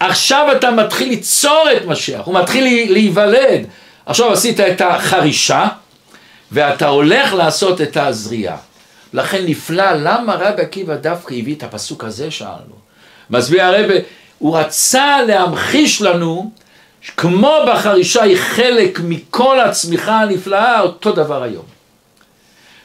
עכשיו 0.00 0.52
אתה 0.57 0.71
מתחיל 0.71 1.09
ליצור 1.09 1.64
את 1.76 1.85
משיח, 1.87 2.21
הוא 2.25 2.35
מתחיל 2.35 2.92
להיוולד. 2.92 3.66
עכשיו 4.07 4.33
עשית 4.33 4.61
את 4.61 4.80
החרישה 4.80 5.68
ואתה 6.52 6.88
הולך 6.88 7.35
לעשות 7.35 7.80
את 7.80 7.97
הזריעה. 7.97 8.57
לכן 9.12 9.45
נפלא, 9.47 9.92
למה 9.92 10.35
רבי 10.35 10.62
עקיבא 10.62 10.97
דווקא 10.97 11.35
הביא 11.35 11.54
את 11.54 11.62
הפסוק 11.62 12.04
הזה 12.04 12.30
שאלנו? 12.30 12.78
מסביר 13.30 13.62
הרבי, 13.62 13.99
הוא 14.38 14.59
רצה 14.59 15.23
להמחיש 15.26 16.02
לנו 16.02 16.50
כמו 17.17 17.57
בחרישה 17.69 18.23
היא 18.23 18.37
חלק 18.37 19.00
מכל 19.05 19.61
הצמיחה 19.61 20.21
הנפלאה, 20.21 20.81
אותו 20.81 21.12
דבר 21.12 21.43
היום. 21.43 21.64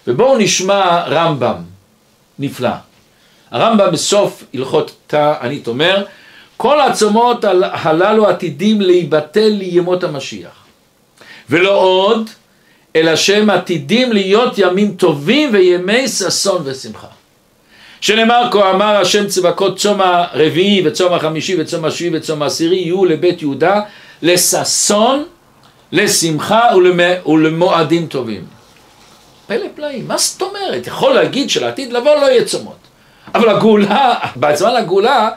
ובואו 0.07 0.37
נשמע 0.37 1.03
רמב"ם, 1.07 1.55
נפלא. 2.39 2.69
הרמב"ם 3.51 3.91
בסוף 3.91 4.43
הלכות 4.53 4.95
תענית 5.07 5.67
אומר, 5.67 6.05
כל 6.57 6.79
העצומות 6.81 7.45
הללו 7.61 8.27
עתידים 8.27 8.81
להיבטל 8.81 9.49
לימות 9.49 10.03
המשיח. 10.03 10.63
ולא 11.49 11.77
עוד, 11.77 12.29
אלא 12.95 13.15
שהם 13.15 13.49
עתידים 13.49 14.11
להיות 14.11 14.53
ימים 14.57 14.95
טובים 14.95 15.49
וימי 15.53 16.07
ששון 16.07 16.61
ושמחה. 16.65 17.07
שנאמר 18.01 18.47
כה 18.51 18.71
אמר 18.71 18.95
השם 18.95 19.27
צבקות 19.27 19.77
צום 19.77 20.01
הרביעי 20.01 20.87
וצום 20.87 21.13
החמישי 21.13 21.61
וצום 21.61 21.85
השביעי 21.85 22.17
וצום 22.17 22.41
העשירי 22.41 22.75
יהיו 22.75 23.05
לבית 23.05 23.41
יהודה 23.41 23.81
לששון, 24.23 25.25
לשמחה 25.91 26.61
ולמועדים 27.25 28.07
טובים. 28.07 28.45
פלא 29.47 29.65
פלאים, 29.75 30.07
מה 30.07 30.17
זאת 30.17 30.41
אומרת? 30.41 30.87
יכול 30.87 31.13
להגיד 31.13 31.49
שלעתיד 31.49 31.93
לבוא 31.93 32.15
לא 32.15 32.25
יהיה 32.25 32.45
צומות. 32.45 32.77
אבל 33.35 33.49
הגאולה, 33.49 34.13
בזמן 34.41 34.75
הגאולה, 34.75 35.29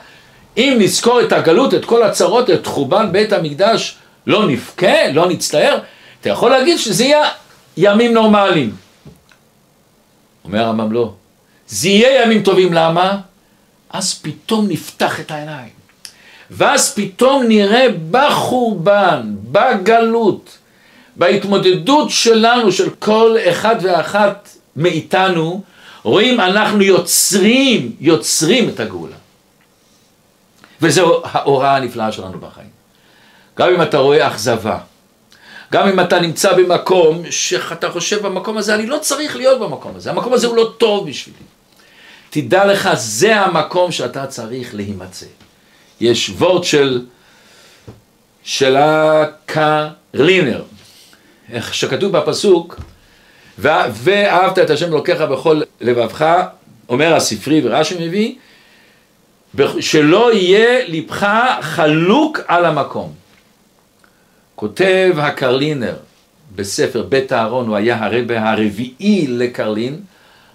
אם 0.57 0.77
נזכור 0.79 1.21
את 1.21 1.33
הגלות, 1.33 1.75
את 1.75 1.85
כל 1.85 2.03
הצרות, 2.03 2.51
את 2.51 2.67
חורבן 2.67 3.13
בית 3.13 3.33
המקדש, 3.33 3.97
לא 4.27 4.47
נבכה, 4.47 5.09
לא 5.13 5.29
נצטער, 5.29 5.79
אתה 6.21 6.29
יכול 6.29 6.51
להגיד 6.51 6.79
שזה 6.79 7.05
יהיה 7.05 7.29
ימים 7.77 8.15
נורמליים. 8.15 8.75
אומר 10.45 10.63
הרמב"ם 10.63 10.93
לא. 10.93 11.13
זה 11.69 11.89
יהיה 11.89 12.23
ימים 12.23 12.43
טובים, 12.43 12.73
למה? 12.73 13.19
אז 13.91 14.15
פתאום 14.15 14.67
נפתח 14.69 15.21
את 15.21 15.31
העיניים. 15.31 15.76
ואז 16.51 16.95
פתאום 16.95 17.45
נראה 17.49 17.87
בחורבן, 18.11 19.35
בגלות, 19.53 20.59
בהתמודדות 21.17 22.11
שלנו, 22.11 22.73
של 22.73 22.91
כל 22.91 23.37
אחד 23.51 23.77
ואחת 23.83 24.49
מאיתנו, 24.77 25.63
רואים 26.03 26.41
אנחנו 26.41 26.83
יוצרים, 26.83 27.97
יוצרים 28.01 28.69
את 28.69 28.81
הגאולה. 28.81 29.17
וזו 30.83 31.23
ההוראה 31.25 31.77
הנפלאה 31.77 32.13
שלנו 32.13 32.39
בחיים. 32.39 32.69
גם 33.59 33.75
אם 33.75 33.83
אתה 33.83 33.99
רואה 33.99 34.27
אכזבה, 34.27 34.79
גם 35.73 35.89
אם 35.89 36.01
אתה 36.01 36.21
נמצא 36.21 36.53
במקום 36.53 37.23
שאתה 37.31 37.91
חושב 37.91 38.27
במקום 38.27 38.59
הזה, 38.59 38.75
אני 38.75 38.87
לא 38.87 38.99
צריך 38.99 39.37
להיות 39.37 39.61
במקום 39.61 39.97
הזה, 39.97 40.11
המקום 40.11 40.33
הזה 40.33 40.47
הוא 40.47 40.57
לא 40.57 40.73
טוב 40.79 41.09
בשבילי. 41.09 41.39
תדע 42.31 42.65
לך, 42.65 42.91
זה 42.95 43.41
המקום 43.41 43.93
שאתה 43.93 44.27
צריך 44.27 44.75
להימצא. 44.75 45.27
יש 46.01 46.31
וורט 46.31 46.65
של, 46.65 47.05
של 48.43 48.77
הקרלינר, 48.77 50.63
איך 51.53 51.75
שכתוב 51.75 52.13
בפסוק, 52.13 52.81
ואהבת 53.59 54.59
את 54.59 54.71
השם 54.71 54.93
אלוקיך 54.93 55.21
בכל 55.21 55.61
לבבך, 55.81 56.43
אומר 56.89 57.15
הספרי 57.15 57.61
ורש"י 57.65 58.07
מביא, 58.07 58.35
שלא 59.81 60.35
יהיה 60.35 60.85
לבך 60.89 61.27
חלוק 61.61 62.41
על 62.47 62.65
המקום. 62.65 63.13
כותב 64.55 65.15
הקרלינר 65.19 65.97
בספר 66.57 67.03
בית 67.03 67.33
אהרון, 67.33 67.69
הוא 67.69 67.77
היה 67.77 68.05
הרבה 68.05 68.51
הרביעי 68.51 69.27
לקרלין, 69.29 70.01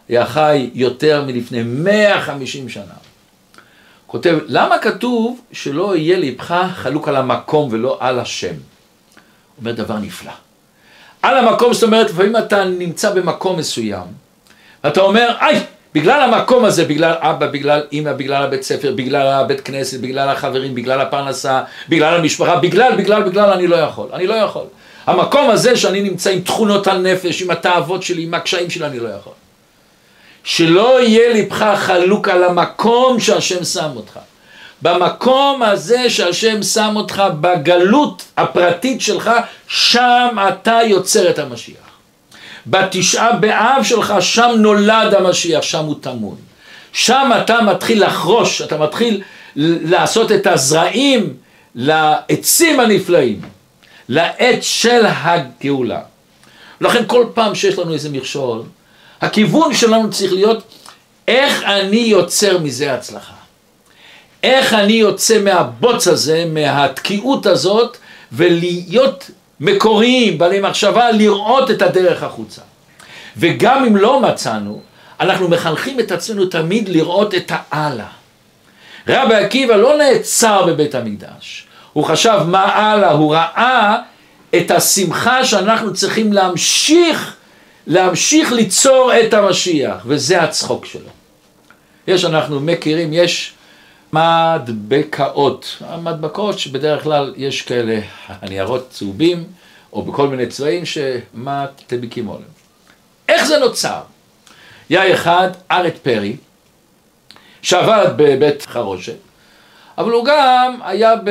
היה 0.10 0.26
חי 0.26 0.70
יותר 0.74 1.26
מלפני 1.26 1.64
150 1.64 2.70
שנה. 2.70 3.11
כותב, 4.12 4.38
למה 4.48 4.78
כתוב 4.78 5.42
שלא 5.52 5.96
יהיה 5.96 6.20
לבך 6.20 6.66
חלוק 6.74 7.08
על 7.08 7.16
המקום 7.16 7.70
ולא 7.72 7.98
על 8.00 8.20
השם? 8.20 8.54
אומר 9.60 9.72
דבר 9.72 9.98
נפלא. 9.98 10.32
על 11.22 11.38
המקום, 11.38 11.74
זאת 11.74 11.84
אומרת, 11.84 12.10
לפעמים 12.10 12.38
אתה 12.38 12.64
נמצא 12.64 13.14
במקום 13.14 13.60
מסוים, 13.60 14.04
ואתה 14.84 15.02
אומר, 15.02 15.36
איי, 15.42 15.60
בגלל 15.94 16.22
המקום 16.22 16.66
הזה, 16.66 16.86
בגלל 16.86 17.14
אבא, 17.20 17.48
בגלל 17.48 17.82
אימא, 17.92 18.14
בגלל 18.14 18.44
הבית 18.44 18.64
ספר, 18.64 18.94
בגלל 18.96 19.28
הבית 19.28 19.62
כנסת, 19.62 20.00
בגלל 20.00 20.30
החברים, 20.30 20.76
בגלל 20.76 21.02
הפרנסה, 21.02 21.62
בגלל 21.90 22.16
המשפחה, 22.16 22.56
בגלל, 22.56 22.96
בגלל, 22.96 23.24
בגלל, 23.24 23.50
אני 23.50 23.68
לא 23.68 23.76
יכול, 23.76 24.08
אני 24.14 24.28
לא 24.28 24.34
יכול. 24.34 24.66
המקום 25.06 25.50
הזה 25.50 25.78
שאני 25.78 26.02
נמצא 26.02 26.30
עם 26.30 26.42
תכונות 26.42 26.88
הנפש, 26.88 27.42
עם 27.42 27.52
התאוות 27.52 28.04
שלי, 28.04 28.24
עם 28.24 28.34
הקשיים 28.34 28.70
שלי, 28.70 28.86
אני 28.86 29.00
לא 29.00 29.10
יכול. 29.10 29.34
שלא 30.44 31.02
יהיה 31.02 31.34
לבך 31.34 31.64
חלוק 31.76 32.28
על 32.28 32.44
המקום 32.44 33.20
שהשם 33.20 33.64
שם 33.64 33.90
אותך. 33.96 34.20
במקום 34.82 35.64
הזה 35.64 36.10
שהשם 36.10 36.64
שם 36.64 36.94
אותך, 36.96 37.24
בגלות 37.42 38.24
הפרטית 38.38 39.02
שלך, 39.02 39.32
שם 39.68 40.38
אתה 40.48 40.80
יוצר 40.88 41.30
את 41.30 41.40
המשיח. 41.40 41.76
בתשעה 42.68 43.34
באב 43.34 43.84
שלך, 43.84 44.14
שם 44.20 44.52
נולד 44.58 45.14
המשיח, 45.14 45.62
שם 45.62 45.86
הוא 45.86 45.96
טמון. 46.02 46.36
שם 46.94 47.32
אתה 47.42 47.62
מתחיל 47.62 48.06
לחרוש, 48.06 48.62
אתה 48.62 48.78
מתחיל 48.78 49.22
לעשות 49.56 50.32
את 50.32 50.48
הזרעים 50.48 51.34
לעצים 51.76 52.80
הנפלאים, 52.80 53.42
לעץ 54.10 54.64
של 54.64 55.06
הגאולה. 55.06 56.00
לכן 56.82 57.04
כל 57.08 57.26
פעם 57.34 57.56
שיש 57.56 57.80
לנו 57.80 57.94
איזה 57.94 58.10
מכשול, 58.10 58.62
הכיוון 59.22 59.74
שלנו 59.74 60.12
צריך 60.12 60.34
להיות 60.34 60.64
איך 61.28 61.64
אני 61.64 61.98
יוצר 61.98 62.58
מזה 62.58 62.94
הצלחה. 62.94 63.34
איך 64.44 64.74
אני 64.74 64.94
יוצא 64.94 65.42
מהבוץ 65.42 66.08
הזה, 66.08 66.46
מהתקיעות 66.48 67.46
הזאת, 67.46 67.98
ולהיות 68.32 69.32
מקוריים, 69.60 70.38
בעלי 70.38 70.60
מחשבה, 70.60 71.12
לראות 71.12 71.72
את 71.72 71.82
הדרך 71.82 72.24
החוצה. 72.24 72.62
וגם 73.38 73.86
אם 73.86 73.98
לא 73.98 74.20
מצאנו, 74.20 74.82
אנחנו 75.20 75.48
מחנכים 75.48 76.00
את 76.00 76.12
עצמנו 76.12 76.46
תמיד 76.46 76.90
לראות 76.90 77.36
את 77.36 77.52
האללה. 77.72 78.08
רבי 79.08 79.36
עקיבא 79.36 79.76
לא 79.76 79.98
נעצר 79.98 80.66
בבית 80.66 80.96
המקדש, 80.96 81.66
הוא 81.94 82.04
חשב 82.04 82.40
מה 82.48 82.64
הלאה, 82.64 83.12
הוא 83.12 83.36
ראה 83.36 83.98
את 84.56 84.72
השמחה 84.72 85.46
שאנחנו 85.46 85.94
צריכים 85.94 86.34
להמשיך, 86.34 87.36
להמשיך 87.88 88.52
ליצור 88.52 89.12
את 89.20 89.34
המשיח, 89.34 90.04
וזה 90.06 90.42
הצחוק 90.42 90.86
שלו. 90.86 91.10
יש, 92.08 92.26
אנחנו 92.26 92.60
מכירים, 92.60 93.14
יש 93.14 93.54
מדבקאות, 94.14 95.78
המדבקות 95.80 96.60
שבדרך 96.60 97.04
כלל 97.04 97.34
יש 97.38 97.62
כאלה 97.62 98.00
הניירות 98.28 98.90
צהובים 98.90 99.44
או 99.94 100.02
בכל 100.02 100.28
מיני 100.28 100.48
צבעים 100.48 100.84
שמדביקים 100.86 102.30
עליהם. 102.30 102.52
איך 103.30 103.46
זה 103.46 103.58
נוצר? 103.58 104.02
היה 104.90 105.14
אחד, 105.14 105.50
ארט 105.72 105.98
פרי, 105.98 106.36
שעבד 107.62 108.14
בבית 108.18 108.66
חרושת, 108.66 109.18
אבל 109.98 110.12
הוא 110.12 110.26
גם 110.26 110.80
היה 110.84 111.16
ב... 111.16 111.30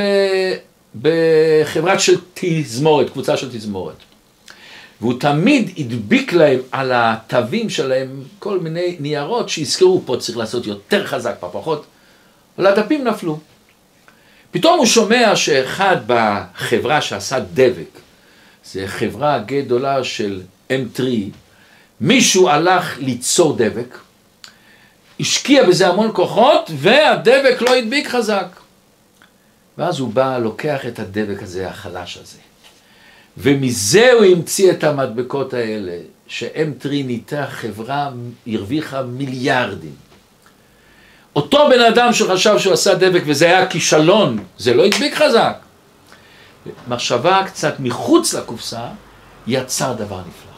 בחברת 1.03 2.01
של 2.01 2.17
תזמורת, 2.35 3.11
קבוצה 3.11 3.37
של 3.37 3.49
תזמורת. 3.49 3.97
והוא 5.01 5.21
תמיד 5.21 5.71
הדביק 5.79 6.33
להם 6.33 6.59
על 6.73 6.93
התווים 6.95 7.71
שלהם 7.71 8.23
כל 8.39 8.61
מיני 8.61 8.97
ניירות 9.01 9.49
שיזכרו 9.49 10.03
פה 10.07 10.17
צריך 10.21 10.39
לעשות 10.39 10.67
יותר 10.67 11.07
חזק, 11.07 11.35
פה 11.41 11.49
פחות. 11.53 11.87
אבל 12.59 12.67
הדפים 12.67 13.05
נפלו. 13.05 13.39
פתאום 14.51 14.79
הוא 14.79 14.87
שומע 14.87 15.37
שאחד 15.37 15.97
בחברה 16.07 17.01
שעשה 17.01 17.41
דבק, 17.55 17.99
זה 18.65 18.89
חברה 18.89 19.39
גדולה 19.39 20.05
של 20.05 20.43
M3, 20.71 21.03
מישהו 22.01 22.49
הלך 22.49 22.99
ליצור 22.99 23.57
דבק, 23.57 23.99
השקיע 25.21 25.65
בזה 25.65 25.89
המון 25.89 26.11
כוחות, 26.15 26.71
והדבק 26.77 27.57
לא 27.61 27.75
הדביק 27.75 28.09
חזק. 28.09 28.47
ואז 29.79 29.99
הוא 29.99 30.13
בא, 30.13 30.39
לוקח 30.39 30.87
את 30.87 30.99
הדבק 30.99 31.43
הזה, 31.43 31.69
החלש 31.69 32.17
הזה. 32.17 32.50
ומזה 33.43 34.13
הוא 34.13 34.25
המציא 34.25 34.71
את 34.71 34.85
המדבקות 34.85 35.55
האלה, 35.55 35.99
ש-M3 36.27 36.89
נהייתה 36.89 37.47
חברה, 37.47 38.11
הרוויחה 38.47 39.03
מיליארדים. 39.03 39.95
אותו 41.37 41.69
בן 41.71 41.81
אדם 41.81 42.13
שחשב 42.13 42.59
שהוא 42.59 42.73
עשה 42.73 42.95
דבק 42.95 43.23
וזה 43.27 43.45
היה 43.47 43.67
כישלון, 43.67 44.45
זה 44.59 44.75
לא 44.75 44.85
הדביק 44.85 45.15
חזק. 45.15 45.57
מחשבה 46.89 47.43
קצת 47.47 47.75
מחוץ 47.79 48.35
לקופסה, 48.35 48.87
יצר 49.47 49.93
דבר 49.93 50.21
נפלא. 50.21 50.53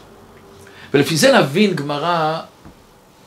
ולפי 0.95 1.17
זה 1.17 1.39
נבין 1.39 1.75
גמרא 1.75 2.41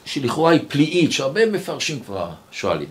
שלכאורה 0.06 0.52
היא 0.52 0.62
פליאית, 0.68 1.12
שהרבה 1.12 1.46
מפרשים 1.46 2.00
כבר 2.00 2.30
שואלים. 2.52 2.90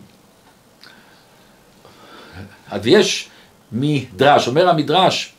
אז 2.71 2.87
יש 2.87 3.29
מדרש, 3.73 4.49
אומר 4.49 4.69
המדרש, 4.69 5.34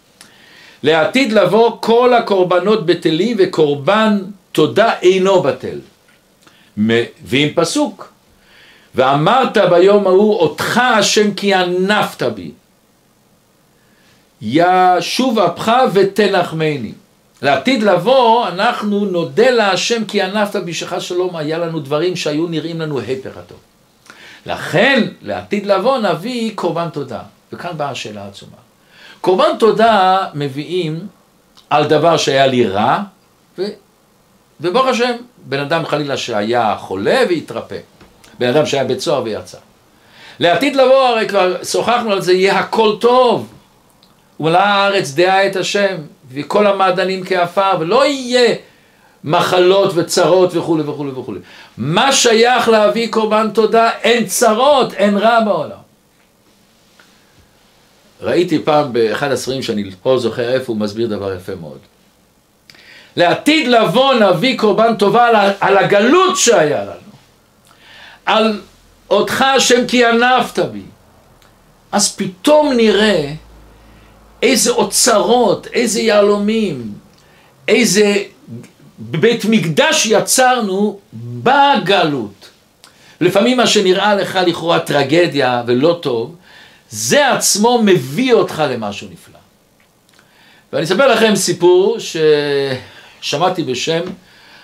לעתיד 0.85 1.33
לבוא 1.33 1.77
כל 1.79 2.13
הקורבנות 2.13 2.85
בטלים 2.85 3.37
וקורבן 3.39 4.21
תודה 4.51 4.93
אינו 5.01 5.41
בטל. 5.41 5.79
מביאים 6.77 7.53
פסוק, 7.55 8.13
ואמרת 8.95 9.57
ביום 9.57 10.07
ההוא, 10.07 10.35
אותך 10.35 10.77
השם 10.77 11.33
כי 11.33 11.53
ענפת 11.53 12.23
בי. 12.23 12.51
ישוב 14.41 15.39
אפך 15.39 15.71
ותנחמני. 15.93 16.91
לעתיד 17.41 17.83
לבוא, 17.83 18.47
אנחנו 18.47 19.05
נודה 19.05 19.49
להשם 19.49 20.05
כי 20.05 20.21
ענפת 20.21 20.55
בי 20.55 20.73
שחס 20.73 21.01
שלום, 21.01 21.35
היה 21.35 21.57
לנו 21.57 21.79
דברים 21.79 22.15
שהיו 22.15 22.47
נראים 22.47 22.81
לנו 22.81 22.99
הפך 22.99 23.37
הטוב. 23.37 23.59
לכן, 24.45 25.03
לעתיד 25.21 25.65
לבוא 25.65 25.97
נביא 25.97 26.51
קורבן 26.55 26.89
תודה. 26.89 27.19
וכאן 27.53 27.77
באה 27.77 27.89
השאלה 27.89 28.23
העצומה. 28.23 28.64
קורבן 29.25 29.57
תודה 29.59 30.17
מביאים 30.33 31.07
על 31.69 31.87
דבר 31.87 32.17
שהיה 32.17 32.47
לי 32.47 32.67
רע, 32.67 32.99
ו... 33.57 33.63
וברוך 34.61 34.87
השם, 34.87 35.11
בן 35.45 35.59
אדם 35.59 35.85
חלילה 35.85 36.17
שהיה 36.17 36.75
חולה 36.79 37.21
והתרפא. 37.29 37.77
בן 38.39 38.47
אדם 38.47 38.65
שהיה 38.65 38.83
בית 38.83 38.99
סוהר 38.99 39.23
ויצא. 39.23 39.57
לעתיד 40.39 40.75
לבוא, 40.75 41.07
הרי 41.07 41.27
כבר 41.27 41.63
שוחחנו 41.63 42.11
על 42.11 42.21
זה, 42.21 42.33
יהיה 42.33 42.59
הכל 42.59 42.95
טוב. 42.99 43.53
ומלאה 44.39 44.63
הארץ 44.63 45.11
דעה 45.11 45.47
את 45.47 45.55
השם, 45.55 45.95
וכל 46.31 46.67
המעדנים 46.67 47.23
כעפר, 47.25 47.71
ולא 47.79 48.05
יהיה 48.05 48.55
מחלות 49.23 49.91
וצרות 49.95 50.55
וכולי 50.55 50.83
וכולי 50.83 51.11
וכולי. 51.11 51.39
מה 51.77 52.11
שייך 52.11 52.69
להביא 52.69 53.11
קורבן 53.11 53.49
תודה? 53.53 53.89
אין 54.01 54.25
צרות, 54.25 54.93
אין 54.93 55.17
רע 55.17 55.39
בעולם. 55.45 55.84
ראיתי 58.21 58.59
פעם 58.59 58.93
באחד 58.93 59.31
הספרים 59.31 59.61
שאני 59.61 59.91
לא 60.05 60.19
זוכר 60.19 60.53
איפה 60.53 60.73
הוא 60.73 60.77
מסביר 60.77 61.07
דבר 61.07 61.33
יפה 61.33 61.55
מאוד. 61.55 61.77
לעתיד 63.15 63.67
לבוא 63.67 64.13
נביא 64.13 64.57
קורבן 64.57 64.95
טובה 64.95 65.51
על 65.59 65.77
הגלות 65.77 66.37
שהיה 66.37 66.83
לנו, 66.83 67.11
על 68.25 68.61
אותך 69.09 69.41
השם 69.41 69.87
כי 69.87 70.05
ענפת 70.05 70.59
בי. 70.59 70.81
אז 71.91 72.15
פתאום 72.15 72.73
נראה 72.73 73.31
איזה 74.41 74.71
אוצרות, 74.71 75.67
איזה 75.67 76.01
יהלומים, 76.01 76.93
איזה 77.67 78.23
בית 78.97 79.45
מקדש 79.45 80.05
יצרנו 80.05 80.99
בגלות. 81.13 82.49
לפעמים 83.21 83.57
מה 83.57 83.67
שנראה 83.67 84.15
לך 84.15 84.39
לכאורה 84.47 84.79
טרגדיה 84.79 85.63
ולא 85.67 85.99
טוב, 86.01 86.35
זה 86.89 87.31
עצמו 87.33 87.81
מביא 87.85 88.33
אותך 88.33 88.63
למשהו 88.69 89.07
נפלא. 89.11 89.39
ואני 90.73 90.85
אספר 90.85 91.07
לכם 91.07 91.35
סיפור 91.35 91.97
ששמעתי 93.21 93.63
בשם 93.63 94.01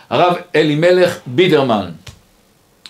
הרב 0.09 0.35
אלימלך 0.55 1.17
בידרמן. 1.25 1.91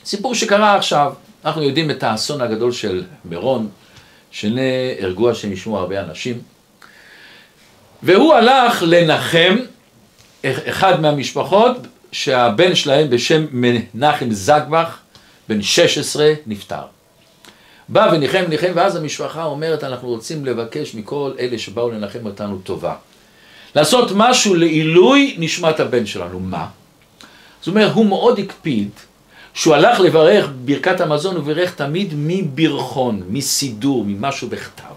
סיפור 0.06 0.36
שקרה 0.36 0.76
עכשיו, 0.76 1.14
אנחנו 1.46 1.64
יודעים 1.64 1.92
את 1.92 2.04
האסון 2.04 2.42
הגדול 2.42 2.72
של 2.72 3.04
מירון, 3.26 3.70
שנהרגו 4.32 5.30
השם 5.30 5.52
ישמעו 5.52 5.78
הרבה 5.78 6.02
אנשים, 6.02 6.42
והוא 8.04 8.34
הלך 8.34 8.84
לנחם 8.88 9.58
אחד 10.46 11.02
מהמשפחות 11.02 11.78
שהבן 12.12 12.76
שלהם 12.76 13.10
בשם 13.10 13.46
מנחם 13.52 14.32
זגבך, 14.32 14.98
בן 15.50 15.62
16, 15.62 16.34
נפטר. 16.48 16.82
בא 17.92 18.10
וניחם 18.14 18.44
ניחם, 18.50 18.72
ואז 18.76 18.96
המשפחה 18.96 19.44
אומרת, 19.44 19.84
אנחנו 19.84 20.08
רוצים 20.08 20.46
לבקש 20.46 20.96
מכל 20.96 21.32
אלה 21.40 21.58
שבאו 21.58 21.92
לנחם 21.92 22.26
אותנו 22.26 22.58
טובה. 22.58 22.96
לעשות 23.76 24.12
משהו 24.16 24.56
לעילוי 24.56 25.36
נשמת 25.38 25.80
הבן 25.80 26.06
שלנו. 26.06 26.40
מה? 26.40 26.68
זאת 27.60 27.68
אומרת, 27.68 27.92
הוא 27.92 28.06
מאוד 28.06 28.40
הקפיד 28.40 28.90
שהוא 29.54 29.76
הלך 29.76 30.00
לברך 30.00 30.50
ברכת 30.66 31.02
המזון, 31.02 31.36
הוא 31.36 31.44
בירך 31.44 31.76
תמיד 31.76 32.14
מברכון, 32.16 33.24
מסידור, 33.30 34.06
ממשהו 34.08 34.50
בכתב. 34.50 34.94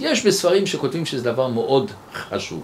יש 0.00 0.26
בספרים 0.26 0.66
שכותבים 0.66 1.06
שזה 1.06 1.24
דבר 1.24 1.48
מאוד 1.48 1.90
חשוב. 2.14 2.62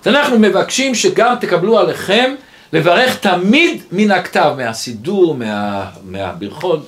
אז 0.00 0.08
אנחנו 0.08 0.38
מבקשים 0.38 0.94
שגם 0.94 1.34
תקבלו 1.40 1.78
עליכם 1.78 2.34
לברך 2.72 3.18
תמיד 3.18 3.82
מן 3.92 4.10
הכתב, 4.10 4.54
מהסידור, 4.56 5.34
מה, 5.34 5.90
מהברכון. 6.04 6.82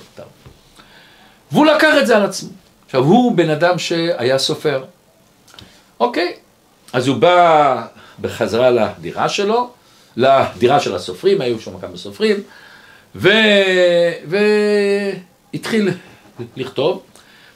והוא 1.51 1.65
לקח 1.65 1.93
את 2.01 2.07
זה 2.07 2.17
על 2.17 2.23
עצמו. 2.23 2.49
עכשיו, 2.85 3.03
הוא 3.03 3.35
בן 3.35 3.49
אדם 3.49 3.79
שהיה 3.79 4.37
סופר. 4.37 4.83
אוקיי, 5.99 6.33
אז 6.93 7.07
הוא 7.07 7.17
בא 7.17 7.85
בחזרה 8.21 8.69
לדירה 8.69 9.29
שלו, 9.29 9.69
לדירה 10.17 10.79
של 10.79 10.95
הסופרים, 10.95 11.41
היו 11.41 11.59
שם 11.59 11.79
כמה 11.79 11.97
סופרים, 11.97 12.37
והתחיל 15.53 15.89
לכתוב, 16.55 17.03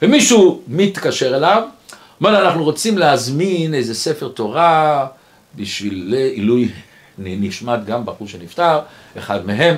ומישהו 0.02 0.62
מתקשר 0.68 1.36
אליו, 1.36 1.62
אומר 2.20 2.46
אנחנו 2.46 2.64
רוצים 2.64 2.98
להזמין 2.98 3.74
איזה 3.74 3.94
ספר 3.94 4.28
תורה 4.28 5.06
בשביל 5.54 6.14
עילוי 6.34 6.68
נשמת 7.18 7.84
גם 7.84 8.06
בחור 8.06 8.28
שנפטר, 8.28 8.80
אחד 9.18 9.46
מהם, 9.46 9.76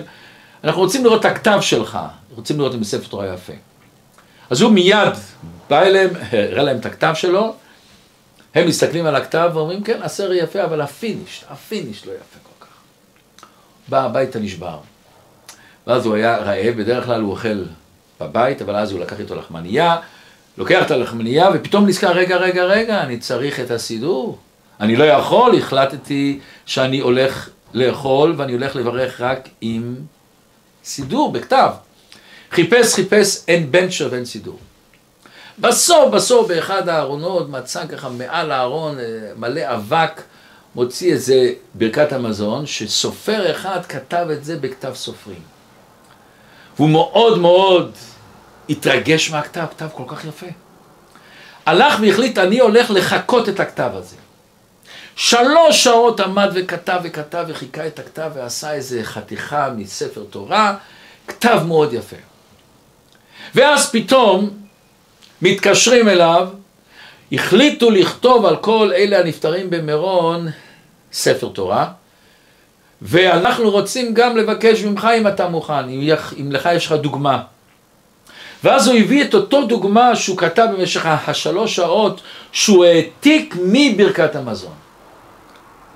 אנחנו 0.65 0.81
רוצים 0.81 1.05
לראות 1.05 1.21
את 1.21 1.25
הכתב 1.25 1.59
שלך, 1.61 1.99
רוצים 2.35 2.59
לראות 2.59 2.75
אם 2.75 2.83
זה 2.83 2.91
ספר 2.91 3.09
תורה 3.09 3.35
יפה. 3.35 3.53
אז 4.51 4.61
הוא 4.61 4.73
מיד 4.73 5.13
בא 5.71 5.83
אליהם, 5.83 6.11
הראה 6.33 6.63
להם 6.63 6.77
את 6.77 6.87
הכתב 6.87 7.13
שלו, 7.15 7.55
הם 8.55 8.67
מסתכלים 8.67 9.07
על 9.07 9.17
הכתב 9.17 9.51
ואומרים, 9.55 9.83
כן, 9.83 10.03
הסרט 10.03 10.37
יפה, 10.43 10.65
אבל 10.65 10.81
ה 10.81 10.89
finish, 10.89 11.45
ה 11.49 11.57
finish 11.57 12.07
לא 12.07 12.13
יפה 12.13 12.39
כל 12.43 12.67
כך. 12.67 13.47
בא 13.89 14.05
הביתה 14.05 14.39
נשבר. 14.39 14.79
ואז 15.87 16.07
הוא 16.07 16.15
היה 16.15 16.37
רעב, 16.37 16.75
בדרך 16.77 17.05
כלל 17.05 17.21
הוא 17.21 17.31
אוכל 17.31 17.65
בבית, 18.21 18.63
אבל 18.63 18.77
אז 18.77 18.93
הוא 18.93 19.01
לקח 19.01 19.21
איתו 19.21 19.35
לחמנייה, 19.35 19.97
לוקח 20.59 20.87
את 20.87 20.91
הלחמנייה, 20.91 21.49
ופתאום 21.55 21.87
נזכר, 21.87 22.13
רגע, 22.13 22.37
רגע, 22.37 22.65
רגע, 22.65 23.03
אני 23.03 23.19
צריך 23.19 23.61
את 23.61 23.71
הסידור. 23.71 24.39
אני 24.81 24.97
לא 24.97 25.05
יכול, 25.05 25.59
החלטתי 25.59 26.41
שאני 26.67 27.01
הולך 27.01 27.49
לאכול, 27.75 28.35
ואני 28.37 28.53
הולך 28.53 28.77
לברך 28.77 29.21
רק 29.21 29.49
עם 29.61 29.97
סידור, 30.85 31.33
בכתב. 31.33 31.71
חיפש, 32.53 32.95
חיפש, 32.95 33.37
אין 33.49 33.73
בנצ'ר 33.73 34.09
ואין 34.11 34.25
סידור. 34.25 34.59
בסוף, 35.59 36.15
בסוף, 36.15 36.49
באחד 36.49 36.89
הארונות 36.89 37.51
מצא 37.51 37.87
ככה 37.87 38.09
מעל 38.09 38.53
הארון 38.53 38.99
אה, 38.99 39.05
מלא 39.37 39.61
אבק, 39.75 40.23
מוציא 40.75 41.13
איזה 41.13 41.53
ברכת 41.75 42.13
המזון, 42.13 42.67
שסופר 42.67 43.51
אחד 43.51 43.87
כתב 43.87 44.27
את 44.33 44.45
זה 44.45 44.57
בכתב 44.57 44.95
סופרים. 44.95 45.43
והוא 46.77 46.89
מאוד 46.89 47.39
מאוד 47.39 47.93
התרגש 48.69 49.31
מהכתב, 49.31 49.65
כתב 49.71 49.89
כל 49.95 50.05
כך 50.07 50.25
יפה. 50.25 50.47
הלך 51.67 52.01
והחליט, 52.01 52.39
אני 52.39 52.61
הולך 52.61 52.91
לחקות 52.91 53.49
את 53.49 53.61
הכתב 53.61 53.91
הזה. 53.95 54.17
שלוש 55.17 55.85
שעות 55.85 56.21
עמד 56.21 56.51
וכתב 56.55 57.01
וכתב 57.05 57.45
וחיכה 57.49 57.87
את 57.87 57.99
הכתב 57.99 58.31
ועשה 58.35 58.73
איזה 58.73 59.05
חתיכה 59.05 59.71
מספר 59.77 60.25
תורה, 60.31 60.77
כתב 61.29 61.63
מאוד 61.67 61.93
יפה. 61.93 62.17
ואז 63.55 63.91
פתאום 63.91 64.51
מתקשרים 65.43 66.09
אליו, 66.09 66.49
החליטו 67.33 67.91
לכתוב 67.91 68.47
על 68.47 68.57
כל 68.57 68.91
אלה 68.95 69.21
הנפטרים 69.21 69.71
במירון 69.71 70.49
ספר 71.13 71.49
תורה, 71.49 71.89
ואנחנו 73.03 73.71
רוצים 73.71 74.15
גם 74.15 74.37
לבקש 74.37 74.83
ממך 74.85 75.09
אם 75.19 75.27
אתה 75.27 75.49
מוכן, 75.49 75.89
אם, 75.89 76.15
אם 76.41 76.53
לך 76.53 76.69
יש 76.75 76.87
לך 76.87 76.93
דוגמה. 76.93 77.43
ואז 78.65 78.89
הוא 78.89 78.97
הביא 78.97 79.25
את 79.25 79.35
אותו 79.35 79.67
דוגמה 79.67 80.17
שהוא 80.17 80.37
כתב 80.37 80.67
במשך 80.79 81.07
השלוש 81.07 81.77
שעות 81.77 82.21
שהוא 82.53 82.85
העתיק 82.85 83.57
מברכת 83.65 84.37
המזון. 84.37 84.75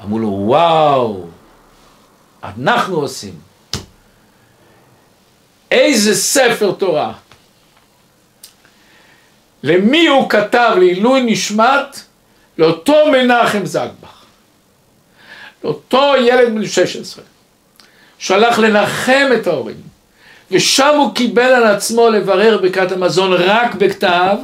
אמרו 0.05 0.19
לו, 0.19 0.29
וואו, 0.29 1.27
אנחנו 2.45 2.97
עושים. 2.97 3.35
איזה 5.71 6.15
ספר 6.15 6.73
תורה. 6.73 7.12
למי 9.62 10.07
הוא 10.07 10.31
כתב 10.31 10.75
לעילוי 10.79 11.22
נשמת? 11.22 12.01
לאותו 12.59 12.94
מנחם 13.12 13.66
זגבך. 13.66 14.22
לאותו 15.64 16.12
ילד 16.20 16.55
בן 16.55 16.66
16, 16.66 17.25
שהלך 18.18 18.59
לנחם 18.59 19.29
את 19.35 19.46
ההורים, 19.46 19.77
ושם 20.51 20.94
הוא 20.98 21.14
קיבל 21.14 21.42
על 21.42 21.64
עצמו 21.64 22.11
לברר 22.11 22.59
ברכת 22.59 22.92
המזון 22.92 23.33
רק 23.33 23.75
בכתב, 23.75 24.37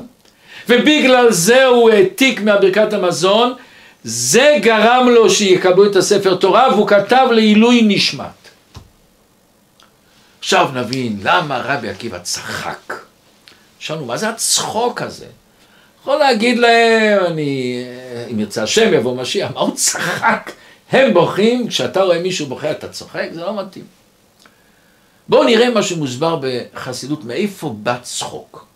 ובגלל 0.68 1.32
זה 1.32 1.64
הוא 1.64 1.90
העתיק 1.90 2.40
מהברכת 2.40 2.92
המזון, 2.92 3.54
זה 4.04 4.56
גרם 4.60 5.08
לו 5.08 5.30
שיקבלו 5.30 5.86
את 5.86 5.96
הספר 5.96 6.34
תורה, 6.34 6.68
והוא 6.74 6.88
כתב 6.88 7.26
לעילוי 7.30 7.82
נשמת. 7.84 8.24
עכשיו 10.38 10.68
נבין 10.74 11.18
למה 11.22 11.58
רבי 11.58 11.88
עקיבא 11.88 12.18
צחק. 12.18 13.07
שאלנו, 13.88 14.04
מה 14.04 14.16
זה 14.16 14.28
הצחוק 14.28 15.02
הזה? 15.02 15.26
יכול 16.00 16.16
להגיד 16.16 16.58
להם, 16.58 17.24
אני, 17.24 17.84
אם 18.32 18.40
ירצה 18.40 18.62
השם 18.62 18.94
יבוא 18.94 19.16
משיח, 19.16 19.50
מה 19.54 19.60
הוא 19.60 19.74
צחק? 19.74 20.52
הם 20.92 21.14
בוכים, 21.14 21.68
כשאתה 21.68 22.02
רואה 22.02 22.18
מישהו 22.18 22.46
בוכה 22.46 22.70
אתה 22.70 22.88
צוחק, 22.88 23.28
זה 23.32 23.40
לא 23.40 23.56
מתאים. 23.56 23.84
בואו 25.28 25.44
נראה 25.44 25.70
מה 25.70 25.82
שמוסבר 25.82 26.40
בחסידות, 26.42 27.24
מאיפה 27.24 27.74
בא 27.82 27.96
צחוק. 28.02 28.66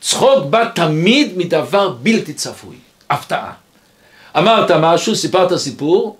צחוק 0.00 0.44
בא 0.44 0.68
תמיד 0.74 1.38
מדבר 1.38 1.88
בלתי 1.88 2.34
צפוי, 2.34 2.76
הפתעה. 3.10 3.52
אמרת 4.38 4.70
משהו, 4.70 5.16
סיפרת 5.16 5.56
סיפור, 5.58 6.16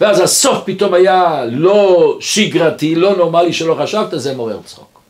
ואז 0.00 0.20
הסוף 0.20 0.58
פתאום 0.64 0.94
היה 0.94 1.44
לא 1.50 2.16
שגרתי, 2.20 2.94
לא 2.94 3.16
נורמלי 3.16 3.52
שלא 3.52 3.76
חשבת, 3.82 4.08
זה 4.12 4.34
מעורר 4.34 4.60
צחוק. 4.64 5.00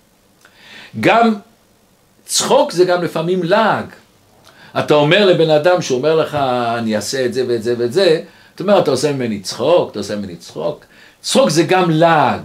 גם 1.00 1.34
צחוק 2.28 2.72
זה 2.72 2.84
גם 2.84 3.04
לפעמים 3.04 3.42
לעג. 3.42 3.84
אתה 4.78 4.94
אומר 4.94 5.26
לבן 5.26 5.50
אדם 5.50 5.82
שאומר 5.82 6.16
לך, 6.16 6.34
אני 6.78 6.96
אעשה 6.96 7.24
את 7.24 7.34
זה 7.34 7.44
ואת 7.48 7.62
זה 7.62 7.74
ואת 7.78 7.92
זה, 7.92 8.20
אתה 8.54 8.62
אומר, 8.62 8.78
אתה 8.78 8.90
עושה 8.90 9.12
ממני 9.12 9.40
צחוק, 9.40 9.90
אתה 9.90 9.98
עושה 9.98 10.16
ממני 10.16 10.36
צחוק. 10.36 10.84
צחוק 11.20 11.48
זה 11.48 11.62
גם 11.62 11.90
לעג. 11.90 12.42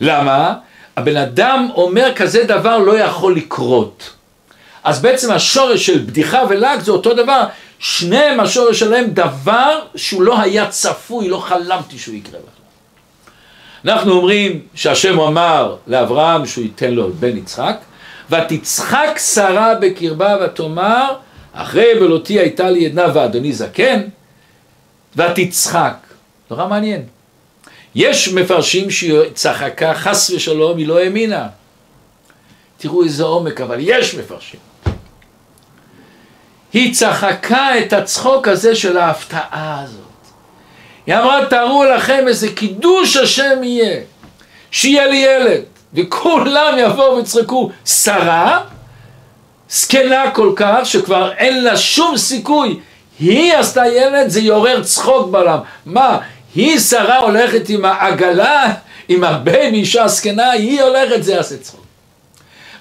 למה? 0.00 0.54
הבן 0.96 1.16
אדם 1.16 1.68
אומר 1.74 2.12
כזה 2.16 2.44
דבר 2.44 2.78
לא 2.78 2.98
יכול 2.98 3.36
לקרות. 3.36 4.10
אז 4.84 5.02
בעצם 5.02 5.32
השורש 5.32 5.86
של 5.86 5.98
בדיחה 5.98 6.42
ולעג 6.48 6.80
זה 6.80 6.92
אותו 6.92 7.14
דבר 7.14 7.44
שניהם 7.78 8.40
השורש 8.40 8.80
שלהם 8.80 9.10
דבר 9.10 9.80
שהוא 9.94 10.22
לא 10.22 10.40
היה 10.40 10.68
צפוי, 10.68 11.28
לא 11.28 11.38
חלמתי 11.38 11.98
שהוא 11.98 12.14
יקרה 12.14 12.40
בכלל. 12.40 13.92
אנחנו 13.92 14.12
אומרים 14.12 14.60
שהשם 14.74 15.20
אמר 15.20 15.76
לאברהם 15.86 16.46
שהוא 16.46 16.64
ייתן 16.64 16.90
לו 16.90 17.08
את 17.08 17.14
בן 17.14 17.36
יצחק, 17.36 17.76
ותצחק 18.30 19.18
שרה 19.34 19.74
בקרבה 19.74 20.36
ותאמר, 20.44 21.14
אחרי 21.52 21.94
בלותי 22.00 22.38
הייתה 22.38 22.70
לי 22.70 22.86
עדנה 22.86 23.06
ואדוני 23.14 23.52
זקן, 23.52 24.02
ותצחק. 25.16 25.96
נורא 26.50 26.68
מעניין. 26.68 27.02
יש 27.94 28.28
מפרשים 28.28 28.90
שהיא 28.90 29.20
צחקה 29.34 29.94
חס 29.94 30.30
ושלום, 30.30 30.78
היא 30.78 30.86
לא 30.86 30.98
האמינה. 30.98 31.48
תראו 32.76 33.04
איזה 33.04 33.24
עומק, 33.24 33.60
אבל 33.60 33.76
יש 33.80 34.14
מפרשים. 34.14 34.60
היא 36.72 36.94
צחקה 36.94 37.78
את 37.78 37.92
הצחוק 37.92 38.48
הזה 38.48 38.74
של 38.74 38.96
ההפתעה 38.96 39.82
הזאת. 39.84 40.00
היא 41.06 41.14
אמרה, 41.14 41.46
תארו 41.50 41.84
לכם 41.84 42.24
איזה 42.28 42.52
קידוש 42.52 43.16
השם 43.16 43.62
יהיה, 43.62 44.00
שיהיה 44.70 45.06
לי 45.06 45.16
ילד, 45.16 45.62
וכולם 45.96 46.74
יבואו 46.78 47.16
ויצחקו, 47.16 47.70
שרה, 47.86 48.60
זקנה 49.70 50.30
כל 50.30 50.52
כך, 50.56 50.78
שכבר 50.84 51.32
אין 51.32 51.64
לה 51.64 51.76
שום 51.76 52.16
סיכוי, 52.16 52.80
היא 53.18 53.54
עשתה 53.54 53.86
ילד, 53.86 54.28
זה 54.28 54.40
יעורר 54.40 54.82
צחוק 54.84 55.30
בעולם. 55.30 55.58
מה, 55.86 56.18
היא 56.54 56.78
שרה 56.78 57.18
הולכת 57.18 57.68
עם 57.68 57.84
העגלה, 57.84 58.74
עם 59.08 59.24
הבן, 59.24 59.74
אישה 59.74 60.08
זקנה, 60.08 60.50
היא 60.50 60.82
הולכת, 60.82 61.22
זה 61.22 61.32
יעשה 61.32 61.56
צחוק. 61.56 61.86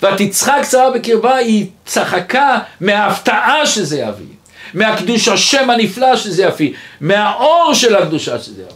ותצחק 0.01 0.61
שרה 0.71 0.91
בקרבה, 0.91 1.35
היא 1.35 1.67
צחקה 1.85 2.59
מההפתעה 2.81 3.65
שזה 3.65 3.99
יביא, 3.99 4.25
מהקדוש 4.73 5.27
השם 5.27 5.69
הנפלא 5.69 6.15
שזה 6.15 6.43
יביא, 6.43 6.73
מהאור 7.01 7.73
של 7.73 7.95
הקדושה 7.95 8.39
שזה 8.39 8.61
יביא. 8.61 8.75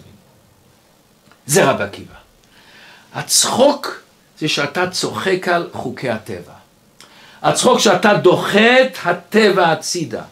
זה 1.46 1.66
רבי 1.66 1.84
עקיבא. 1.84 2.14
הצחוק 3.16 4.02
זה 4.40 4.48
שאתה 4.48 4.90
צוחק 4.90 5.48
על 5.48 5.70
חוקי 5.74 6.10
הטבע. 6.10 6.54
הצחוק 7.42 7.80
שאתה 7.80 8.14
דוחה 8.14 8.82
את 8.82 8.98
הטבע 9.04 9.72
הצידה. 9.72 10.24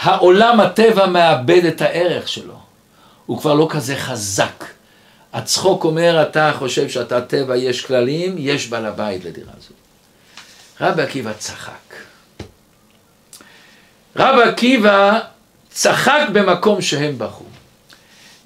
העולם 0.00 0.60
הטבע 0.60 1.06
מאבד 1.06 1.64
את 1.64 1.80
הערך 1.82 2.28
שלו. 2.28 2.58
הוא 3.26 3.38
כבר 3.38 3.54
לא 3.54 3.66
כזה 3.70 3.96
חזק. 3.96 4.64
הצחוק 5.32 5.84
אומר, 5.84 6.22
אתה 6.22 6.52
חושב 6.58 6.88
שאתה 6.88 7.20
טבע, 7.20 7.56
יש 7.56 7.86
כללים, 7.86 8.36
יש 8.38 8.68
בעל 8.68 8.86
הבית 8.86 9.24
לדירה 9.24 9.52
הזו. 9.58 9.74
רבי 10.80 11.02
עקיבא 11.02 11.32
צחק. 11.32 11.94
רבי 14.16 14.42
עקיבא 14.42 15.20
צחק 15.70 16.20
במקום 16.32 16.82
שהם 16.82 17.18
בכו. 17.18 17.44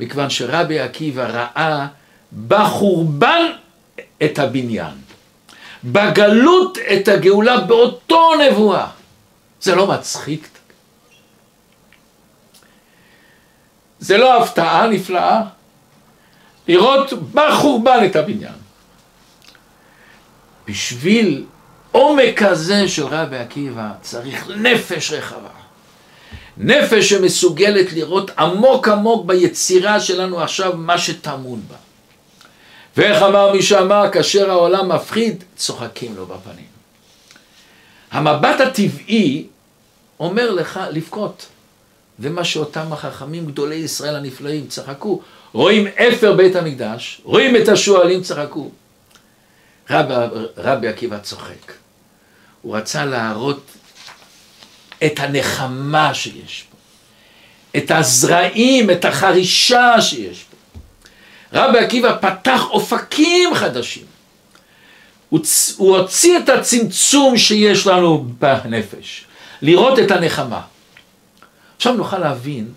מכיוון 0.00 0.30
שרבי 0.30 0.80
עקיבא 0.80 1.26
ראה 1.26 1.86
בחורבן 2.48 3.52
את 4.22 4.38
הבניין, 4.38 4.94
בגלות 5.84 6.78
את 6.78 7.08
הגאולה 7.08 7.60
באותו 7.60 8.30
נבואה. 8.34 8.86
זה 9.60 9.74
לא 9.74 9.86
מצחיק? 9.86 10.48
זה 13.98 14.16
לא 14.16 14.42
הפתעה 14.42 14.86
נפלאה? 14.86 15.42
לראות 16.68 17.12
בחורבן 17.34 18.06
את 18.06 18.16
הבניין. 18.16 18.54
בשביל 20.68 21.44
עומק 21.92 22.42
הזה 22.42 22.88
של 22.88 23.06
רבי 23.06 23.36
עקיבא 23.36 23.92
צריך 24.02 24.50
נפש 24.56 25.12
רחבה. 25.12 25.48
נפש 26.56 27.08
שמסוגלת 27.08 27.92
לראות 27.92 28.30
עמוק 28.38 28.88
עמוק 28.88 29.26
ביצירה 29.26 30.00
שלנו 30.00 30.40
עכשיו 30.40 30.72
מה 30.76 30.98
שטמון 30.98 31.60
בה. 31.68 31.76
ואיך 32.96 33.22
אמר 33.22 33.52
מי 33.52 33.62
שאמר, 33.62 34.10
כאשר 34.12 34.50
העולם 34.50 34.92
מפחיד, 34.92 35.44
צוחקים 35.56 36.16
לו 36.16 36.26
בפנים. 36.26 36.66
המבט 38.10 38.60
הטבעי 38.60 39.46
אומר 40.20 40.50
לך 40.50 40.80
לבכות. 40.90 41.46
ומה 42.18 42.44
שאותם 42.44 42.92
החכמים 42.92 43.46
גדולי 43.46 43.74
ישראל 43.74 44.16
הנפלאים 44.16 44.66
צחקו. 44.66 45.22
רואים 45.52 45.86
אפר 45.86 46.32
בית 46.32 46.56
המקדש, 46.56 47.20
רואים 47.24 47.56
את 47.56 47.68
השועלים 47.68 48.22
צחקו. 48.22 48.70
רבי, 49.90 50.14
רבי 50.56 50.88
עקיבא 50.88 51.18
צוחק. 51.18 51.72
הוא 52.62 52.76
רצה 52.76 53.04
להראות 53.04 53.64
את 55.06 55.20
הנחמה 55.20 56.14
שיש 56.14 56.66
פה, 56.70 56.76
את 57.78 57.90
הזרעים, 57.90 58.90
את 58.90 59.04
החרישה 59.04 60.00
שיש 60.00 60.42
פה. 60.42 60.53
רבי 61.54 61.78
עקיבא 61.78 62.16
פתח 62.20 62.66
אופקים 62.70 63.54
חדשים. 63.54 64.04
הוא, 65.28 65.40
הוציא 65.78 66.38
את 66.38 66.48
הצמצום 66.48 67.36
שיש 67.36 67.86
לנו 67.86 68.26
בנפש, 68.38 69.24
לראות 69.62 69.98
את 69.98 70.10
הנחמה. 70.10 70.60
עכשיו 71.76 71.92
נוכל 71.92 72.18
להבין 72.18 72.68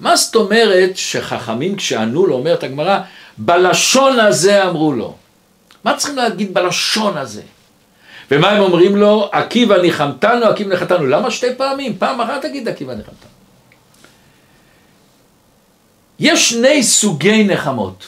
מה 0.00 0.16
זאת 0.16 0.34
אומרת 0.36 0.96
שחכמים 0.96 1.76
כשענו 1.76 2.26
לו, 2.26 2.34
אומרת 2.34 2.62
הגמרא, 2.62 2.98
בלשון 3.38 4.20
הזה 4.20 4.64
אמרו 4.64 4.92
לו. 4.92 5.14
מה 5.84 5.96
צריכים 5.96 6.16
להגיד 6.16 6.54
בלשון 6.54 7.16
הזה? 7.16 7.42
ומה 8.30 8.50
הם 8.50 8.62
אומרים 8.62 8.96
לו? 8.96 9.28
עקיבא 9.32 9.76
ניחמתנו, 9.76 10.46
עקיבא 10.46 10.70
ניחמתנו. 10.70 11.06
למה 11.06 11.30
שתי 11.30 11.46
פעמים? 11.56 11.98
פעם 11.98 12.20
אחת 12.20 12.42
תגיד 12.42 12.68
עקיבא 12.68 12.94
ניחמתנו. 12.94 13.35
יש 16.20 16.50
שני 16.50 16.82
סוגי 16.82 17.44
נחמות. 17.44 18.06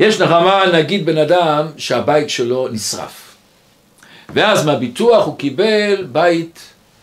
יש 0.00 0.20
נחמה, 0.20 0.62
נגיד 0.72 1.06
בן 1.06 1.18
אדם 1.18 1.66
שהבית 1.76 2.30
שלו 2.30 2.68
נשרף. 2.68 3.36
ואז 4.28 4.66
מהביטוח 4.66 5.26
הוא 5.26 5.38
קיבל 5.38 6.06
בית 6.12 6.60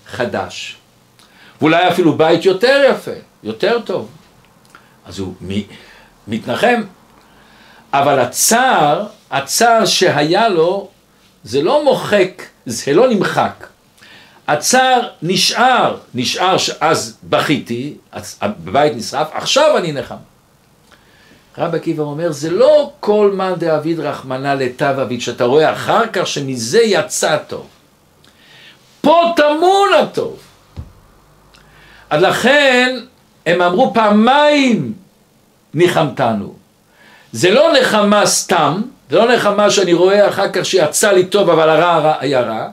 חדש. 0.07 0.75
ואולי 1.62 1.88
אפילו 1.88 2.17
בית 2.17 2.45
יותר 2.45 2.81
יפה, 2.89 3.12
יותר 3.43 3.79
טוב. 3.86 4.10
אז 5.05 5.19
הוא 5.19 5.34
מתנחם. 6.27 6.81
אבל 7.93 8.19
הצער, 8.19 9.05
הצער 9.31 9.86
שהיה 9.86 10.49
לו, 10.49 10.89
זה 11.43 11.62
לא 11.62 11.84
מוחק, 11.84 12.43
זה 12.65 12.93
לא 12.93 13.10
נמחק. 13.10 13.67
הצער 14.51 15.07
נשאר, 15.21 15.97
נשאר 16.15 16.57
שאז 16.57 17.17
בכיתי, 17.23 17.93
בבית 18.43 18.95
נשרף, 18.95 19.27
עכשיו 19.33 19.77
אני 19.77 19.91
נחם. 19.91 20.15
רבי 21.57 21.77
עקיבא 21.77 22.03
אומר, 22.03 22.31
זה 22.31 22.49
לא 22.49 22.91
כל 22.99 23.31
מאן 23.35 23.55
דאביד 23.55 23.99
רחמנא 23.99 24.53
לטב 24.53 24.95
אביד, 25.01 25.21
שאתה 25.21 25.43
רואה 25.43 25.73
אחר 25.73 26.07
כך 26.13 26.27
שמזה 26.27 26.81
יצא 26.81 27.37
טוב. 27.37 27.67
פה 29.01 29.33
טמון 29.35 29.89
הטוב. 30.01 30.39
אז 32.09 32.21
לכן 32.21 32.99
הם 33.45 33.61
אמרו 33.61 33.93
פעמיים 33.93 34.93
ניחמתנו. 35.73 36.53
זה 37.31 37.51
לא 37.51 37.73
נחמה 37.81 38.25
סתם, 38.25 38.81
זה 39.09 39.17
לא 39.17 39.35
נחמה 39.35 39.69
שאני 39.69 39.93
רואה 39.93 40.29
אחר 40.29 40.51
כך 40.51 40.65
שיצא 40.65 41.11
לי 41.11 41.25
טוב 41.25 41.49
אבל 41.49 41.69
הרע 41.69 42.13
היה 42.19 42.41
רע, 42.41 42.69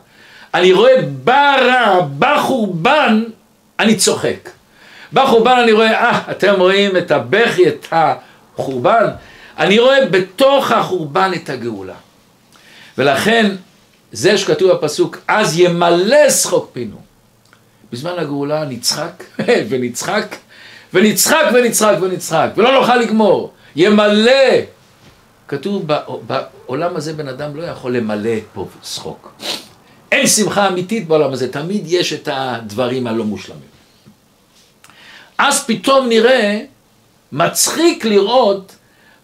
אני 0.54 0.72
רואה 0.72 1.02
ברע, 1.24 2.00
בחורבן, 2.18 3.24
אני 3.78 3.96
צוחק. 3.96 4.50
בחורבן 5.12 5.58
אני 5.62 5.72
רואה, 5.72 6.04
אה, 6.04 6.20
אתם 6.30 6.54
רואים 6.58 6.96
את 6.96 7.11
הבכי, 7.11 7.68
את 7.68 7.87
החורבן, 7.92 9.06
אני 9.58 9.78
רואה 9.78 10.06
בתוך 10.06 10.72
החורבן 10.72 11.30
את 11.34 11.50
הגאולה. 11.50 11.94
ולכן, 12.98 13.50
זה 14.12 14.38
שכתוב 14.38 14.72
בפסוק, 14.72 15.18
אז 15.28 15.58
ימלא 15.58 16.30
שחוק 16.30 16.70
פינו. 16.72 16.96
בזמן 17.92 18.18
הגאולה 18.18 18.64
נצחק 18.64 19.24
ונצחק 19.68 20.37
ונצחק 20.94 21.44
ונצחק 21.52 21.96
ונצחק 22.00 22.48
ולא 22.56 22.80
נוכל 22.80 22.96
לגמור, 22.96 23.52
ימלא. 23.76 24.32
כתוב 25.48 25.87
בעולם 26.26 26.96
הזה 26.96 27.12
בן 27.12 27.28
אדם 27.28 27.56
לא 27.56 27.62
יכול 27.62 27.96
למלא 27.96 28.34
פה 28.52 28.68
שחוק. 28.84 29.32
אין 30.12 30.26
שמחה 30.26 30.68
אמיתית 30.68 31.08
בעולם 31.08 31.32
הזה, 31.32 31.52
תמיד 31.52 31.82
יש 31.86 32.12
את 32.12 32.28
הדברים 32.32 33.06
הלא 33.06 33.24
מושלמים. 33.24 33.78
אז 35.38 35.64
פתאום 35.64 36.08
נראה, 36.08 36.60
מצחיק 37.32 38.04
לראות 38.04 38.76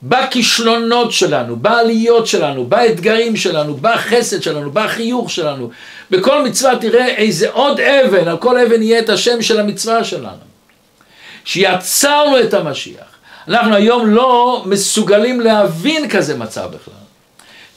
בכישלונות 0.02 1.12
שלנו, 1.12 1.56
בעליות 1.56 2.26
שלנו, 2.26 2.66
באתגרים 2.66 3.36
שלנו, 3.36 3.76
בחסד 3.80 4.42
שלנו, 4.42 4.70
בחיוך 4.70 5.30
שלנו. 5.30 5.70
בכל 6.10 6.44
מצווה 6.44 6.78
תראה 6.80 7.06
איזה 7.06 7.50
עוד 7.50 7.80
אבן, 7.80 8.28
על 8.28 8.36
כל 8.36 8.58
אבן 8.58 8.82
יהיה 8.82 8.98
את 8.98 9.08
השם 9.08 9.42
של 9.42 9.60
המצווה 9.60 10.04
שלנו. 10.04 10.44
שיצרנו 11.44 12.40
את 12.40 12.54
המשיח. 12.54 13.14
אנחנו 13.48 13.74
היום 13.74 14.06
לא 14.06 14.62
מסוגלים 14.66 15.40
להבין 15.40 16.08
כזה 16.08 16.36
מצב 16.36 16.66
בכלל. 16.66 16.94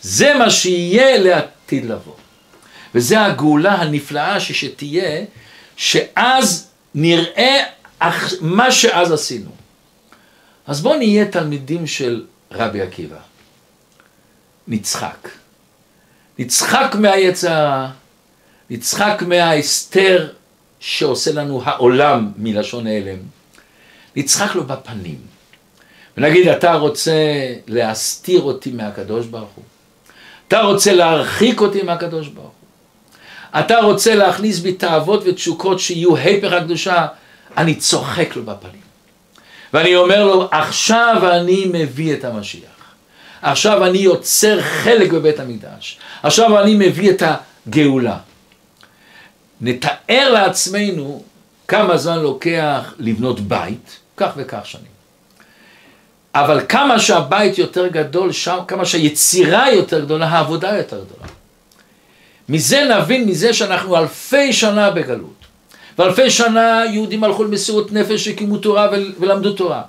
זה 0.01 0.33
מה 0.33 0.49
שיהיה 0.49 1.17
לעתיד 1.17 1.85
לבוא. 1.85 2.13
וזה 2.97 3.25
הגאולה 3.25 3.73
הנפלאה 3.73 4.39
שתהיה, 4.39 5.25
שאז 5.75 6.67
נראה 6.95 7.63
מה 8.41 8.71
שאז 8.71 9.11
עשינו. 9.11 9.49
אז 10.67 10.81
בואו 10.81 10.97
נהיה 10.97 11.25
תלמידים 11.25 11.87
של 11.87 12.25
רבי 12.51 12.81
עקיבא. 12.81 13.17
נצחק. 14.67 15.29
נצחק 16.39 16.95
מהיצע, 16.99 17.87
נצחק 18.69 19.23
מההסתר 19.27 20.29
שעושה 20.79 21.31
לנו 21.31 21.61
העולם 21.65 22.31
מלשון 22.37 22.87
הלם. 22.87 23.19
נצחק 24.15 24.55
לו 24.55 24.63
בפנים. 24.63 25.19
ונגיד, 26.17 26.47
אתה 26.47 26.73
רוצה 26.73 27.13
להסתיר 27.67 28.41
אותי 28.41 28.71
מהקדוש 28.71 29.25
ברוך 29.25 29.51
הוא? 29.55 29.63
אתה 30.47 30.61
רוצה 30.61 30.93
להרחיק 30.93 31.61
אותי 31.61 31.81
מהקדוש 31.81 32.27
ברוך 32.27 32.45
הוא? 32.45 32.56
אתה 33.59 33.79
רוצה 33.79 34.15
להכניס 34.15 34.59
בי 34.59 34.73
תאוות 34.73 35.23
ותשוקות 35.25 35.79
שיהיו 35.79 36.15
היפר 36.17 36.55
הקדושה? 36.55 37.07
אני 37.57 37.75
צוחק 37.75 38.35
לו 38.35 38.43
בפנים. 38.43 38.81
ואני 39.73 39.95
אומר 39.95 40.25
לו, 40.25 40.47
עכשיו 40.51 41.21
אני 41.31 41.65
מביא 41.73 42.13
את 42.13 42.25
המשיח. 42.25 42.77
עכשיו 43.41 43.85
אני 43.85 43.97
יוצר 43.97 44.61
חלק 44.61 45.11
בבית 45.11 45.39
המקדש. 45.39 45.99
עכשיו 46.23 46.59
אני 46.59 46.75
מביא 46.75 47.11
את 47.11 47.23
הגאולה. 47.67 48.17
נתאר 49.61 50.29
לעצמנו 50.33 51.23
כמה 51.67 51.97
זמן 51.97 52.19
לוקח 52.19 52.93
לבנות 52.99 53.39
בית, 53.39 53.99
כך 54.17 54.31
וכך 54.37 54.65
שנים. 54.65 54.97
אבל 56.35 56.65
כמה 56.69 56.99
שהבית 56.99 57.57
יותר 57.57 57.87
גדול, 57.87 58.31
שם, 58.31 58.57
כמה 58.67 58.85
שהיצירה 58.85 59.71
יותר 59.71 60.05
גדולה, 60.05 60.27
העבודה 60.27 60.77
יותר 60.77 61.03
גדולה. 61.05 61.36
מזה 62.49 62.83
נבין, 62.83 63.25
מזה 63.25 63.53
שאנחנו 63.53 63.97
אלפי 63.97 64.53
שנה 64.53 64.91
בגלות. 64.91 65.45
ואלפי 65.97 66.29
שנה 66.29 66.83
יהודים 66.91 67.23
הלכו 67.23 67.43
למסירות 67.43 67.91
נפש, 67.91 68.27
הקימו 68.27 68.57
תורה 68.57 68.89
ולמדו 69.19 69.53
תורה. 69.53 69.81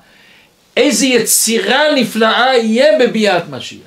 איזה 0.77 1.07
יצירה 1.07 1.95
נפלאה 1.97 2.57
יהיה 2.57 2.99
בביאת 3.01 3.43
משיח. 3.51 3.81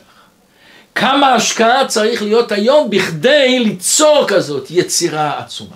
כמה 0.96 1.34
השקעה 1.34 1.88
צריך 1.88 2.22
להיות 2.22 2.52
היום 2.52 2.90
בכדי 2.90 3.60
ליצור 3.60 4.26
כזאת 4.28 4.68
יצירה 4.72 5.40
עצומה. 5.40 5.76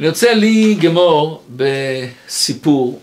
אני 0.00 0.08
רוצה 0.08 0.34
לי 0.34 0.74
גמור 0.74 1.42
בסיפור 1.56 3.00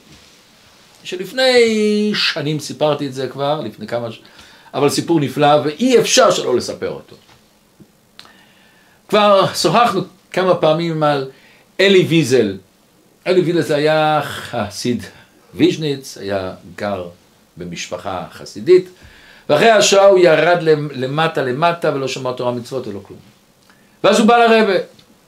שלפני 1.03 2.11
שנים 2.13 2.59
סיפרתי 2.59 3.07
את 3.07 3.13
זה 3.13 3.27
כבר, 3.27 3.61
לפני 3.61 3.87
כמה 3.87 4.11
ש... 4.11 4.21
אבל 4.73 4.89
סיפור 4.89 5.19
נפלא 5.19 5.61
ואי 5.63 5.99
אפשר 5.99 6.31
שלא 6.31 6.55
לספר 6.55 6.89
אותו. 6.89 7.15
כבר 9.11 9.45
שוחחנו 9.53 10.01
כמה 10.31 10.55
פעמים 10.55 11.03
על 11.03 11.29
אלי 11.79 12.05
ויזל. 12.09 12.57
אלי 13.27 13.41
ויזל 13.41 13.75
היה 13.75 14.21
חסיד 14.23 15.03
ויז'ניץ, 15.53 16.17
היה 16.17 16.53
גר 16.75 17.07
במשפחה 17.57 18.25
חסידית, 18.33 18.89
ואחרי 19.49 19.69
השואה 19.69 20.05
הוא 20.05 20.19
ירד 20.19 20.57
למטה 20.93 21.41
למטה 21.41 21.91
ולא 21.93 22.07
שמע 22.07 22.31
תורה 22.31 22.51
מצוות 22.51 22.87
ולא 22.87 22.99
כלום. 23.03 23.19
ואז 24.03 24.19
הוא 24.19 24.27
בא 24.27 24.37
לרבה, 24.37 24.73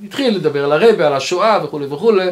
התחיל 0.03 0.35
לדבר 0.35 0.63
על 0.65 0.83
הרבה, 0.83 1.07
על 1.07 1.13
השואה 1.13 1.63
וכולי 1.63 1.85
וכולי, 1.85 2.29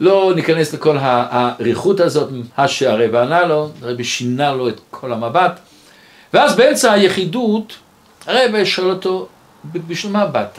לא 0.00 0.32
ניכנס 0.36 0.74
לכל 0.74 0.96
האריכות 1.00 2.00
הזאת, 2.00 2.28
מה 2.58 2.68
שהרבה 2.68 3.22
ענה 3.22 3.44
לו, 3.44 3.70
הרבה 3.82 4.04
שינה 4.04 4.52
לו 4.52 4.68
את 4.68 4.80
כל 4.90 5.12
המבט, 5.12 5.58
ואז 6.34 6.56
באמצע 6.56 6.92
היחידות, 6.92 7.72
הרבה 8.26 8.66
שואל 8.66 8.90
אותו, 8.90 9.28
בשביל 9.72 10.12
מה 10.12 10.26
באת? 10.26 10.58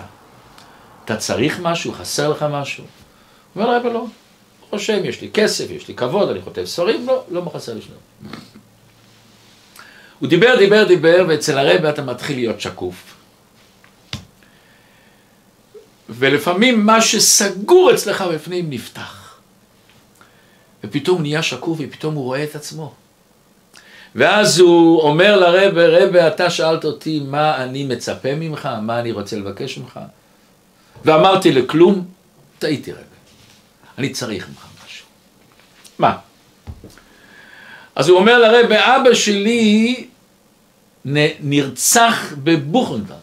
אתה 1.06 1.18
צריך 1.18 1.60
משהו? 1.60 1.94
חסר 1.94 2.30
לך 2.30 2.46
משהו? 2.52 2.84
הוא 3.54 3.64
אומר 3.64 3.74
לרבה 3.74 3.94
לא. 3.94 4.06
רושם, 4.70 5.06
יש 5.06 5.22
לי 5.22 5.30
כסף, 5.34 5.70
יש 5.70 5.88
לי 5.88 5.94
כבוד, 5.96 6.30
אני 6.30 6.42
כותב 6.42 6.66
ספרים, 6.66 7.08
לא, 7.08 7.24
לא 7.32 7.42
מחסר 7.42 7.74
לי 7.74 7.82
שנייה. 7.82 8.00
הוא 10.20 10.30
דיבר, 10.30 10.56
דיבר, 10.58 10.84
דיבר, 10.88 11.26
ואצל 11.28 11.58
הרבה 11.58 11.90
אתה 11.90 12.02
מתחיל 12.02 12.36
להיות 12.36 12.62
שקוף. 12.62 13.16
ולפעמים 16.10 16.86
מה 16.86 17.02
שסגור 17.02 17.92
אצלך 17.94 18.22
בפנים 18.22 18.70
נפתח. 18.70 19.40
ופתאום 20.84 21.22
נהיה 21.22 21.44
שקוף 21.44 21.80
ופתאום 21.82 22.16
הוא 22.16 22.24
רואה 22.24 22.44
את 22.44 22.56
עצמו. 22.56 22.94
ואז 24.16 24.60
הוא 24.60 25.02
אומר 25.02 25.38
לרבה, 25.38 25.88
רבה, 25.88 26.28
אתה 26.28 26.50
שאלת 26.50 26.86
אותי 26.86 27.20
מה 27.20 27.64
אני 27.64 27.84
מצפה 27.84 28.36
ממך, 28.36 28.70
מה 28.82 29.00
אני 29.00 29.12
רוצה 29.12 29.36
לבקש 29.36 29.78
ממך. 29.78 30.00
ואמרתי 31.06 31.52
לכלום, 31.52 32.06
טעיתי 32.60 32.92
רבה. 32.92 33.02
אני 33.98 34.10
צריך 34.10 34.50
ממך 34.50 34.66
משהו. 34.86 35.06
מה? 36.00 36.18
אז 37.96 38.10
הוא 38.10 38.18
אומר 38.18 38.40
לרבה, 38.40 38.96
אבא 38.96 39.14
שלי 39.14 40.08
נרצח 41.40 42.34
בבוכנדלנד, 42.44 43.20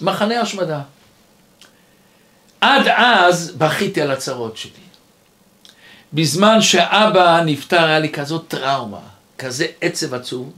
מחנה 0.00 0.40
השמדה. 0.40 0.80
עד 2.60 2.88
אז 2.88 3.54
בכיתי 3.58 4.00
על 4.00 4.10
הצרות 4.10 4.56
שלי. 4.56 4.70
בזמן 6.12 6.60
שאבא 6.60 7.40
נפטר 7.44 7.84
היה 7.84 7.98
לי 7.98 8.08
כזאת 8.08 8.44
טראומה, 8.48 9.00
כזה 9.42 9.66
עצב 9.80 10.14
עצוב, 10.14 10.52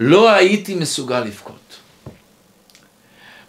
לא 0.00 0.30
הייתי 0.30 0.74
מסוגל 0.74 1.20
לבכות. 1.20 1.76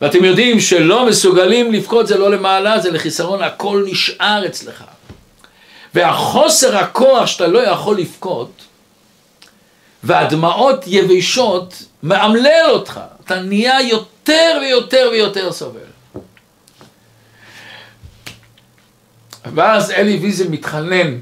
ואתם 0.02 0.23
יודעים 0.23 0.60
שלא 0.60 1.06
מסוגלים 1.06 1.73
לבכות 1.73 2.08
זה 2.08 2.17
לא 2.17 2.32
למעלה, 2.32 2.80
זה 2.80 2.91
לחיסרון, 2.91 3.43
הכל 3.43 3.86
נשאר 3.88 4.45
אצלך. 4.45 4.84
והחוסר 5.93 6.78
הכוח 6.78 7.26
שאתה 7.26 7.47
לא 7.47 7.60
יכול 7.60 7.97
לבכות, 7.97 8.62
והדמעות 10.04 10.84
יבשות, 10.88 11.84
מאמלל 12.04 12.65
אותך. 12.69 12.99
אתה 13.26 13.41
נהיה 13.41 13.82
יותר 13.82 14.58
ויותר 14.62 15.10
ויותר 15.12 15.52
סובל. 15.52 15.80
ואז 19.45 19.91
אלי 19.91 20.17
ויזל 20.17 20.47
מתחנן, 20.47 21.19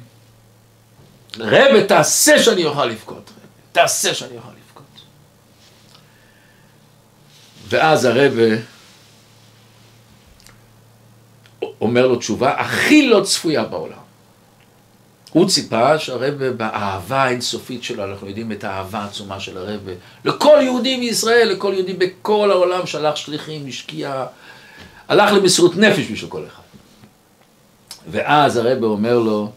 רב, 1.40 1.82
תעשה 1.88 2.40
שאני 2.40 2.66
אוכל 2.66 2.86
לבכות, 2.86 3.30
רב, 3.30 3.48
תעשה 3.72 4.14
שאני 4.14 4.38
אוכל 4.38 4.50
לבכות. 4.50 5.02
ואז 7.70 8.06
הרב 8.06 8.34
אומר 11.82 12.08
לו 12.08 12.16
תשובה 12.16 12.54
הכי 12.60 13.08
לא 13.08 13.22
צפויה 13.24 13.64
בעולם. 13.64 14.02
הוא 15.32 15.48
ציפה 15.48 16.00
שהרב 16.00 16.44
באהבה 16.44 17.24
האינסופית 17.24 17.84
שלו, 17.84 18.04
אנחנו 18.06 18.28
יודעים 18.28 18.52
את 18.52 18.64
האהבה 18.64 19.00
העצומה 19.00 19.40
של 19.40 19.58
הרב, 19.58 19.80
לכל 20.26 20.58
יהודי 20.62 20.98
מישראל, 20.98 21.48
לכל 21.52 21.74
יהודי 21.76 21.94
בכל 21.94 22.52
העולם 22.52 22.86
שלח 22.86 23.16
שליחים, 23.16 23.68
השקיע, 23.68 24.26
הלך 25.08 25.32
למסירות 25.32 25.76
נפש 25.76 26.12
בשביל 26.12 26.30
כל 26.30 26.44
אחד. 26.48 26.62
ואז 28.12 28.58
הרב 28.58 28.84
אומר 28.84 29.20
לו, 29.20 29.52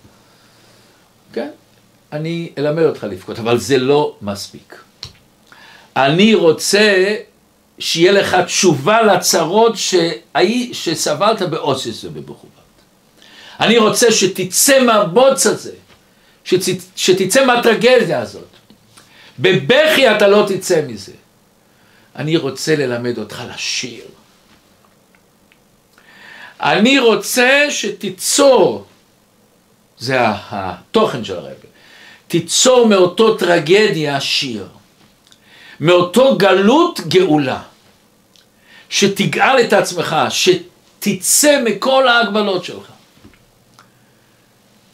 אני 2.14 2.52
אלמד 2.58 2.82
אותך 2.82 3.04
לבכות, 3.04 3.38
אבל 3.38 3.58
זה 3.58 3.78
לא 3.78 4.16
מספיק. 4.22 4.76
אני 5.96 6.34
רוצה 6.34 7.16
שיהיה 7.78 8.12
לך 8.12 8.36
תשובה 8.46 9.02
לצרות 9.02 9.74
שסבלת 10.72 11.42
באוסיס 11.42 12.04
ובבחורת. 12.04 12.52
אני 13.60 13.78
רוצה 13.78 14.12
שתצא 14.12 14.82
מהבוץ 14.82 15.46
הזה, 15.46 15.72
שת, 16.44 16.60
שתצא 16.96 17.46
מהטרגדיה 17.46 18.20
הזאת. 18.20 18.48
בבכי 19.38 20.10
אתה 20.10 20.28
לא 20.28 20.46
תצא 20.48 20.82
מזה. 20.86 21.12
אני 22.16 22.36
רוצה 22.36 22.76
ללמד 22.76 23.18
אותך 23.18 23.42
לשיר. 23.54 24.04
אני 26.60 26.98
רוצה 26.98 27.66
שתיצור, 27.70 28.84
זה 29.98 30.16
התוכן 30.20 31.24
של 31.24 31.36
הרב, 31.36 31.73
תיצור 32.34 32.88
מאותו 32.88 33.36
טרגדיה 33.36 34.20
שיר, 34.20 34.68
מאותו 35.80 36.38
גלות 36.38 37.00
גאולה, 37.08 37.62
שתגאל 38.88 39.60
את 39.60 39.72
עצמך, 39.72 40.16
שתצא 40.28 41.62
מכל 41.64 42.08
ההגבלות 42.08 42.64
שלך. 42.64 42.90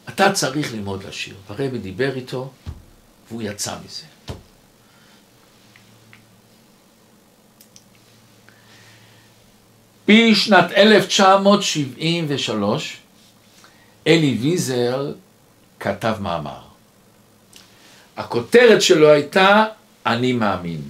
אתה 0.09 0.31
צריך 0.31 0.73
ללמוד 0.73 1.03
לשיר. 1.03 1.35
הרבי 1.49 1.77
דיבר 1.77 2.15
איתו, 2.15 2.51
והוא 3.29 3.41
יצא 3.41 3.75
מזה. 3.85 4.03
בשנת 10.07 10.71
1973 10.71 12.97
אלי 14.07 14.37
ויזר 14.41 15.11
כתב 15.79 16.15
מאמר. 16.19 16.70
הכותרת 18.17 18.81
שלו 18.81 19.09
הייתה 19.09 19.65
אני 20.05 20.33
מאמין. 20.33 20.81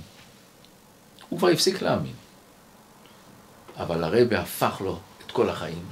הוא 1.30 1.40
כבר 1.40 1.48
הפסיק 1.48 1.82
להאמין. 1.82 2.14
אבל 3.78 4.04
הרבה 4.04 4.40
הפך 4.40 4.82
לו 4.82 5.00
את 5.26 5.32
כל 5.32 5.50
החיים, 5.50 5.86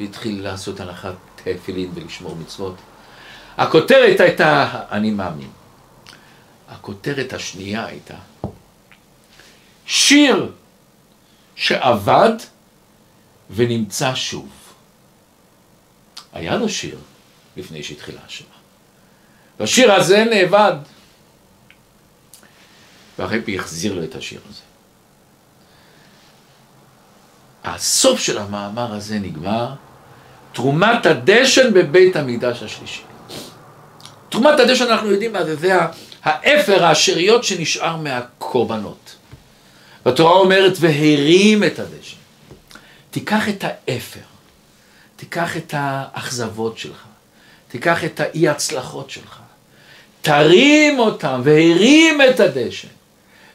והתחיל 0.00 0.42
לעשות 0.42 0.80
הנחת 0.80 1.14
תפילין 1.44 1.90
ולשמור 1.94 2.36
מצוות. 2.36 2.74
הכותרת 3.56 4.20
הייתה 4.20 4.82
אני 4.90 5.10
מאמין. 5.10 5.50
הכותרת 6.68 7.32
השנייה 7.32 7.86
הייתה 7.86 8.16
שיר 9.86 10.52
שאבד 11.56 12.32
ונמצא 13.50 14.14
שוב. 14.14 14.48
היה 16.32 16.56
לו 16.56 16.68
שיר 16.68 16.98
לפני 17.56 17.82
שהתחילה 17.82 18.20
השנה. 18.26 18.51
והשיר 19.60 19.92
הזה 19.92 20.24
נאבד. 20.24 20.72
והרבי 23.18 23.58
החזיר 23.58 23.94
לו 23.94 24.04
את 24.04 24.14
השיר 24.14 24.40
הזה. 24.50 24.60
הסוף 27.64 28.20
של 28.20 28.38
המאמר 28.38 28.94
הזה 28.94 29.18
נגמר, 29.18 29.74
תרומת 30.52 31.06
הדשן 31.06 31.74
בבית 31.74 32.16
המקדש 32.16 32.62
השלישי. 32.62 33.02
תרומת 34.28 34.60
הדשן 34.60 34.90
אנחנו 34.90 35.10
יודעים 35.10 35.32
מה 35.32 35.44
זה, 35.44 35.56
זה 35.56 35.78
האפר, 36.22 36.84
השאריות 36.84 37.44
שנשאר 37.44 37.96
מהקורבנות. 37.96 39.16
והתורה 40.06 40.32
אומרת, 40.32 40.72
והרים 40.80 41.64
את 41.64 41.78
הדשן. 41.78 42.16
תיקח 43.10 43.48
את 43.48 43.64
האפר, 43.64 44.20
תיקח 45.16 45.56
את 45.56 45.74
האכזבות 45.76 46.78
שלך, 46.78 47.04
תיקח 47.68 48.04
את 48.04 48.20
האי 48.20 48.48
הצלחות 48.48 49.10
שלך, 49.10 49.38
תרים 50.22 50.98
אותם 50.98 51.40
והרים 51.44 52.20
את 52.30 52.40
הדשן. 52.40 52.88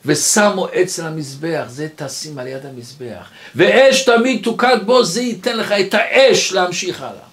ושמו 0.06 0.68
אצל 0.82 1.06
המזבח, 1.06 1.66
זה 1.68 1.88
תשים 1.96 2.40
על 2.40 2.48
יד 2.48 2.66
המזבח. 2.66 3.30
ואש 3.56 4.06
תמיד 4.06 4.44
תוקד 4.44 4.78
בו, 4.86 5.04
זה 5.04 5.22
ייתן 5.22 5.58
לך 5.58 5.72
את 5.72 5.94
האש 5.94 6.52
להמשיך 6.52 7.02
הלאה. 7.02 7.28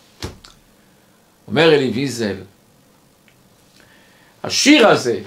אומר 1.49 1.74
אלי 1.74 1.91
ויזל, 1.95 2.37
השיר 4.45 4.89
הזה, 4.89 5.20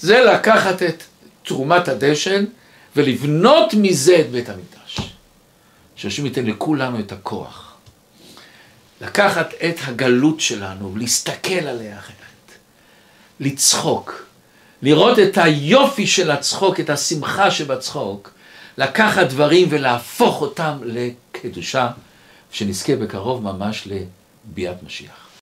זה 0.00 0.20
לקחת 0.20 0.82
את 0.82 1.02
תרומת 1.44 1.88
הדשן 1.88 2.44
ולבנות 2.96 3.74
מזה 3.74 4.20
את 4.20 4.30
בית 4.30 4.48
המקדש. 4.48 5.10
שהשם 5.96 6.26
ייתן 6.26 6.46
לכולנו 6.46 7.00
את 7.00 7.12
הכוח. 7.12 7.74
לקחת 9.00 9.54
את 9.54 9.76
הגלות 9.82 10.40
שלנו, 10.40 10.96
להסתכל 10.96 11.52
עליה 11.52 11.98
אחרת, 11.98 12.19
לצחוק. 13.40 14.26
לראות 14.82 15.18
את 15.18 15.38
היופי 15.38 16.06
של 16.06 16.30
הצחוק, 16.30 16.80
את 16.80 16.90
השמחה 16.90 17.50
שבצחוק, 17.50 18.30
לקחת 18.78 19.26
דברים 19.26 19.68
ולהפוך 19.70 20.40
אותם 20.40 20.78
לקדושה, 20.84 21.88
שנזכה 22.50 22.96
בקרוב 22.96 23.42
ממש 23.42 23.88
לביאת 23.88 24.82
משיח. 24.82 25.29